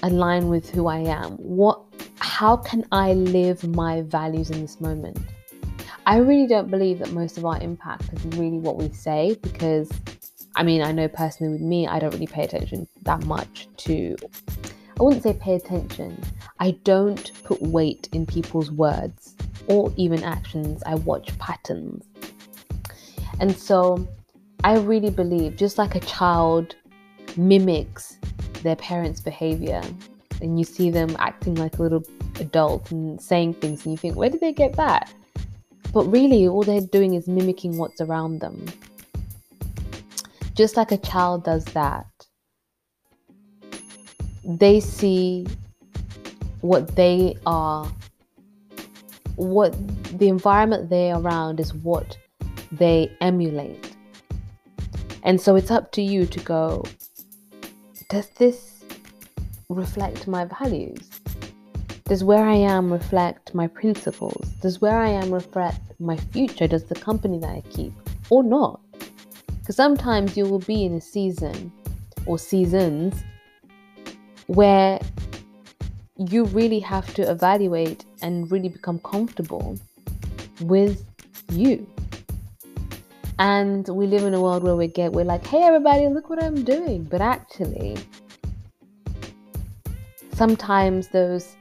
align 0.03 0.49
with 0.49 0.71
who 0.71 0.87
I 0.87 0.99
am? 0.99 1.33
What 1.33 1.81
how 2.19 2.57
can 2.57 2.85
I 2.93 3.15
live 3.15 3.67
my 3.67 4.03
values 4.03 4.51
in 4.51 4.61
this 4.61 4.81
moment? 4.81 5.19
I 6.09 6.19
really 6.19 6.47
don't 6.47 6.71
believe 6.71 7.01
that 7.01 7.11
most 7.11 7.37
of 7.37 7.45
our 7.45 7.61
impact 7.61 8.13
is 8.13 8.25
really 8.39 8.59
what 8.59 8.77
we 8.77 8.91
say 8.91 9.37
because 9.43 9.91
I 10.55 10.63
mean, 10.63 10.81
I 10.81 10.93
know 10.93 11.09
personally 11.09 11.53
with 11.53 11.61
me, 11.61 11.87
I 11.89 11.99
don't 11.99 12.13
really 12.13 12.29
pay 12.29 12.45
attention 12.45 12.87
that 13.03 13.25
much 13.25 13.69
to 13.79 14.17
I 14.99 15.03
wouldn't 15.03 15.25
say 15.25 15.35
pay 15.35 15.57
attention. 15.57 16.23
I 16.61 16.71
don't 16.85 17.33
put 17.45 17.61
weight 17.61 18.09
in 18.13 18.25
people's 18.25 18.71
words 18.71 19.35
or 19.67 19.93
even 19.97 20.23
actions. 20.23 20.81
I 20.87 20.95
watch 20.95 21.37
patterns. 21.39 22.05
And 23.41 23.55
so 23.55 24.07
I 24.65 24.79
really 24.79 25.11
believe 25.11 25.57
just 25.57 25.77
like 25.77 25.97
a 25.97 26.01
child 26.01 26.77
mimics 27.37 28.17
their 28.63 28.77
parents' 28.77 29.21
behavior 29.21 29.83
and 30.41 30.59
you 30.59 30.65
see 30.65 30.89
them 30.89 31.17
acting 31.19 31.57
like 31.57 31.79
a 31.79 31.83
little 31.83 32.05
adult 32.39 32.91
and 32.93 33.21
saying 33.21 33.55
things 33.55 33.85
and 33.85 33.93
you 33.93 33.99
think, 33.99 34.17
where 34.17 34.31
did 34.31 34.41
they 34.41 34.53
get 34.53 34.77
that? 34.77 35.13
But 35.93 36.05
really, 36.07 36.47
all 36.47 36.63
they're 36.63 36.81
doing 36.81 37.15
is 37.15 37.27
mimicking 37.27 37.79
what's 37.79 38.01
around 38.01 38.41
them. 38.41 38.67
Just 40.55 40.77
like 40.77 40.93
a 40.93 40.99
child 40.99 41.45
does 41.45 41.65
that, 41.67 42.07
they 44.45 44.81
see 44.81 45.47
what 46.61 46.97
they 46.97 47.37
are, 47.47 47.91
what 49.37 49.75
the 50.19 50.29
environment 50.29 50.89
they're 50.89 51.17
around 51.17 51.61
is 51.61 51.75
what 51.75 52.17
they 52.73 53.11
emulate. 53.21 53.95
And 55.23 55.41
so 55.41 55.57
it's 55.57 55.71
up 55.71 55.93
to 55.93 56.03
you 56.03 56.27
to 56.27 56.41
go, 56.41 56.85
does 58.09 58.29
this 58.31 58.85
reflect 59.69 60.29
my 60.29 60.45
values? 60.45 61.16
Does 62.09 62.23
where 62.23 62.45
I 62.47 62.55
am 62.55 62.93
reflect 62.93 63.53
my 63.53 63.67
principles? 63.67 64.49
Does 64.63 64.81
where 64.81 64.97
I 64.97 65.09
am 65.09 65.35
reflect 65.35 65.81
my 65.99 66.17
future? 66.17 66.69
Does 66.69 66.85
the 66.85 66.95
company 66.95 67.37
that 67.41 67.51
I 67.51 67.63
keep 67.69 67.93
or 68.31 68.45
not? 68.45 68.79
Because 69.59 69.75
sometimes 69.75 70.37
you 70.37 70.45
will 70.45 70.61
be 70.61 70.85
in 70.85 70.95
a 70.95 71.01
season 71.01 71.73
or 72.25 72.39
seasons 72.39 73.13
where 74.47 75.01
you 76.17 76.45
really 76.45 76.79
have 76.79 77.13
to 77.15 77.29
evaluate 77.29 78.05
and 78.23 78.53
really 78.53 78.69
become 78.69 79.01
comfortable 79.01 79.77
with 80.61 81.05
you. 81.51 81.85
And 83.41 83.87
we 83.89 84.07
live 84.07 84.23
in 84.23 84.33
a 84.33 84.41
world 84.41 84.63
where 84.63 84.77
we 84.77 84.87
get, 84.87 85.13
we're 85.13 85.25
like, 85.25 85.45
hey, 85.45 85.65
everybody, 85.65 86.07
look 86.07 86.31
what 86.31 86.41
I'm 86.41 86.63
doing. 86.63 87.03
But 87.03 87.21
actually, 87.21 87.97
sometimes 90.33 91.09
those 91.09 91.57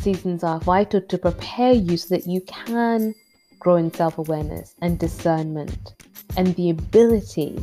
seasons 0.00 0.44
are 0.44 0.60
vital 0.60 1.00
to 1.00 1.18
prepare 1.18 1.72
you 1.72 1.96
so 1.96 2.14
that 2.14 2.26
you 2.26 2.40
can 2.42 3.14
grow 3.58 3.76
in 3.76 3.92
self 3.92 4.18
awareness 4.18 4.74
and 4.82 4.98
discernment 4.98 5.94
and 6.36 6.54
the 6.56 6.70
ability 6.70 7.62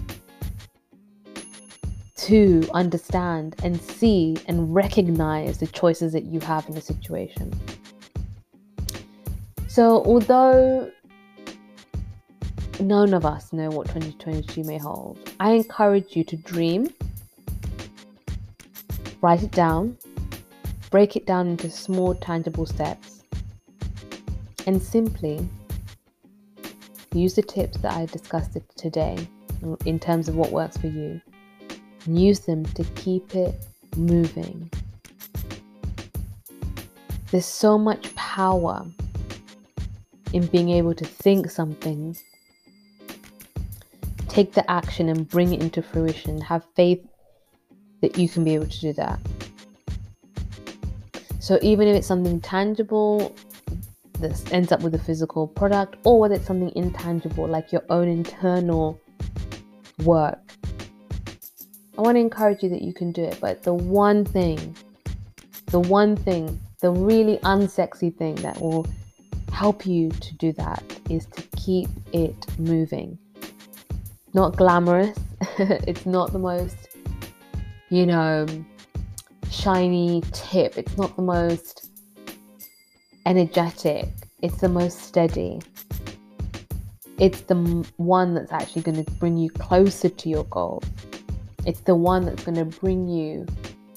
to 2.18 2.68
understand 2.74 3.56
and 3.64 3.80
see 3.82 4.36
and 4.48 4.74
recognize 4.74 5.60
the 5.60 5.68
choices 5.68 6.14
that 6.14 6.26
you 6.26 6.40
have 6.40 6.68
in 6.68 6.76
a 6.78 6.82
situation. 6.82 7.54
So, 9.68 10.04
although 10.06 10.90
none 12.80 13.14
of 13.14 13.26
us 13.26 13.52
know 13.52 13.70
what 13.70 13.88
2022 13.88 14.64
may 14.64 14.78
hold, 14.78 15.20
I 15.40 15.52
encourage 15.52 16.16
you 16.16 16.24
to 16.24 16.38
dream, 16.38 16.90
write 19.22 19.44
it 19.44 19.52
down, 19.52 19.98
break 20.96 21.18
it 21.18 21.26
down 21.26 21.46
into 21.46 21.70
small, 21.70 22.16
tangible 22.16 22.66
steps, 22.66 23.22
and 24.66 24.82
simply 24.82 25.46
use 27.14 27.34
the 27.34 27.42
tips 27.42 27.76
that 27.80 27.92
I 27.92 28.06
discussed 28.06 28.58
today 28.78 29.28
in 29.84 30.00
terms 30.00 30.30
of 30.30 30.38
what 30.38 30.54
works 30.54 30.78
for 30.78 30.88
you 30.88 31.20
and 32.06 32.18
use 32.18 32.40
them 32.40 32.64
to 32.64 32.86
keep 32.96 33.36
it 33.36 33.54
moving. 33.98 34.72
There's 37.30 37.46
so 37.46 37.78
much 37.78 38.16
power 38.16 38.86
in 40.32 40.48
being 40.48 40.70
able 40.70 40.94
to 40.94 41.04
think 41.04 41.52
something, 41.52 42.16
take 44.30 44.54
the 44.54 44.72
action 44.72 45.10
and 45.10 45.28
bring 45.28 45.52
it 45.52 45.62
into 45.62 45.82
fruition. 45.82 46.40
Have 46.40 46.64
faith 46.74 47.06
that 48.00 48.18
you 48.18 48.30
can 48.30 48.46
be 48.46 48.56
able 48.56 48.68
to 48.68 48.80
do 48.80 48.94
that. 48.94 49.20
So, 51.46 51.60
even 51.62 51.88
if 51.88 51.96
it's 51.96 52.08
something 52.08 52.42
tangible 52.42 53.36
that 54.20 54.52
ends 54.52 54.72
up 54.72 54.82
with 54.82 54.96
a 54.96 54.98
physical 54.98 55.48
product, 55.48 55.96
or 56.04 56.20
whether 56.20 56.34
it's 56.34 56.48
something 56.48 56.72
intangible 56.76 57.48
like 57.48 57.72
your 57.72 57.84
own 57.92 58.08
internal 58.08 59.00
work, 60.04 60.40
I 62.00 62.02
want 62.02 62.16
to 62.16 62.20
encourage 62.20 62.64
you 62.64 62.70
that 62.70 62.82
you 62.82 62.96
can 62.96 63.12
do 63.12 63.24
it. 63.24 63.38
But 63.40 63.62
the 63.62 63.76
one 63.76 64.26
thing, 64.26 64.76
the 65.68 65.82
one 65.82 66.16
thing, 66.16 66.60
the 66.82 66.90
really 66.90 67.38
unsexy 67.44 68.18
thing 68.18 68.34
that 68.38 68.60
will 68.60 68.88
help 69.54 69.86
you 69.86 70.10
to 70.10 70.36
do 70.38 70.52
that 70.54 70.84
is 71.12 71.28
to 71.28 71.44
keep 71.56 71.90
it 72.12 72.58
moving. 72.58 73.20
Not 74.34 74.58
glamorous, 74.58 75.16
it's 75.60 76.08
not 76.08 76.34
the 76.34 76.40
most, 76.40 76.88
you 77.92 78.08
know, 78.08 78.48
shiny 79.66 80.22
tip, 80.32 80.78
it's 80.78 80.96
not 80.96 81.16
the 81.16 81.24
most 81.24 81.90
energetic, 83.26 84.10
it's 84.44 84.58
the 84.58 84.70
most 84.70 85.00
steady. 85.00 85.60
It's 87.18 87.42
the 87.42 87.56
one 87.98 88.36
that's 88.36 88.52
actually 88.52 88.84
going 88.84 89.04
to 89.04 89.12
bring 89.14 89.38
you 89.38 89.50
closer 89.50 90.10
to 90.10 90.30
your 90.30 90.44
goal. 90.44 90.84
It's 91.66 91.80
the 91.80 91.96
one 91.96 92.26
that's 92.26 92.44
going 92.44 92.58
to 92.58 92.80
bring 92.80 93.08
you 93.08 93.48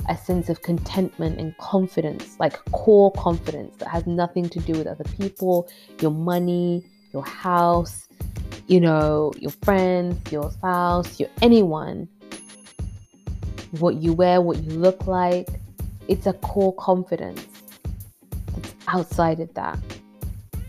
a 0.09 0.17
sense 0.17 0.49
of 0.49 0.63
contentment 0.63 1.39
and 1.39 1.55
confidence, 1.59 2.37
like 2.41 2.55
core 2.73 3.13
confidence 3.13 3.77
that 3.77 3.89
has 3.89 4.07
nothing 4.07 4.49
to 4.49 4.61
do 4.61 4.73
with 4.73 4.87
other 4.87 5.05
people, 5.19 5.69
your 6.01 6.13
money, 6.13 6.83
your 7.13 7.27
house, 7.27 8.09
you 8.69 8.81
know, 8.81 9.35
your 9.37 9.53
friends, 9.63 10.33
your 10.33 10.51
spouse, 10.51 11.21
your 11.21 11.29
anyone. 11.43 12.09
What 13.73 13.97
you 13.97 14.13
wear, 14.13 14.41
what 14.41 14.63
you 14.63 14.73
look 14.73 15.07
like. 15.07 15.49
It's 16.09 16.27
a 16.27 16.33
core 16.35 16.75
confidence 16.75 17.47
that's 18.55 18.75
outside 18.87 19.41
of 19.41 19.53
that. 19.55 19.79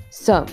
So, 0.10 0.46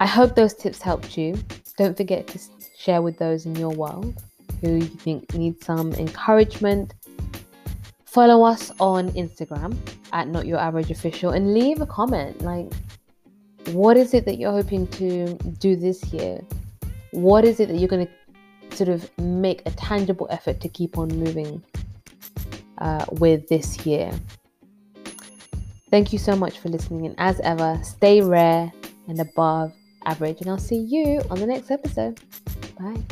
I 0.00 0.06
hope 0.06 0.34
those 0.34 0.54
tips 0.54 0.80
helped 0.80 1.16
you. 1.16 1.36
Don't 1.76 1.96
forget 1.96 2.26
to 2.28 2.38
share 2.76 3.02
with 3.02 3.18
those 3.18 3.46
in 3.46 3.56
your 3.56 3.70
world 3.70 4.22
who 4.60 4.76
you 4.76 4.86
think 4.86 5.34
need 5.34 5.62
some 5.62 5.92
encouragement. 5.94 6.94
Follow 8.04 8.44
us 8.44 8.70
on 8.78 9.10
Instagram 9.12 9.76
at 10.12 10.28
Not 10.28 10.46
Your 10.46 10.58
Average 10.58 10.90
Official 10.90 11.30
and 11.30 11.52
leave 11.52 11.80
a 11.80 11.86
comment. 11.86 12.42
Like, 12.42 12.72
what 13.68 13.96
is 13.96 14.14
it 14.14 14.24
that 14.26 14.38
you're 14.38 14.52
hoping 14.52 14.86
to 14.88 15.34
do 15.58 15.74
this 15.74 16.04
year? 16.12 16.40
What 17.10 17.44
is 17.44 17.60
it 17.60 17.68
that 17.68 17.78
you're 17.78 17.88
going 17.88 18.06
to 18.06 18.12
sort 18.74 18.88
of 18.88 19.08
make 19.18 19.62
a 19.66 19.70
tangible 19.70 20.26
effort 20.30 20.60
to 20.60 20.68
keep 20.68 20.98
on 20.98 21.08
moving 21.08 21.62
uh, 22.78 23.04
with 23.12 23.48
this 23.48 23.86
year? 23.86 24.12
Thank 25.90 26.12
you 26.12 26.18
so 26.18 26.34
much 26.34 26.58
for 26.58 26.68
listening. 26.68 27.06
And 27.06 27.14
as 27.18 27.40
ever, 27.40 27.78
stay 27.84 28.20
rare 28.20 28.72
and 29.08 29.20
above 29.20 29.72
average. 30.06 30.40
And 30.40 30.50
I'll 30.50 30.58
see 30.58 30.78
you 30.78 31.22
on 31.30 31.38
the 31.38 31.46
next 31.46 31.70
episode. 31.70 32.20
Bye. 32.78 33.02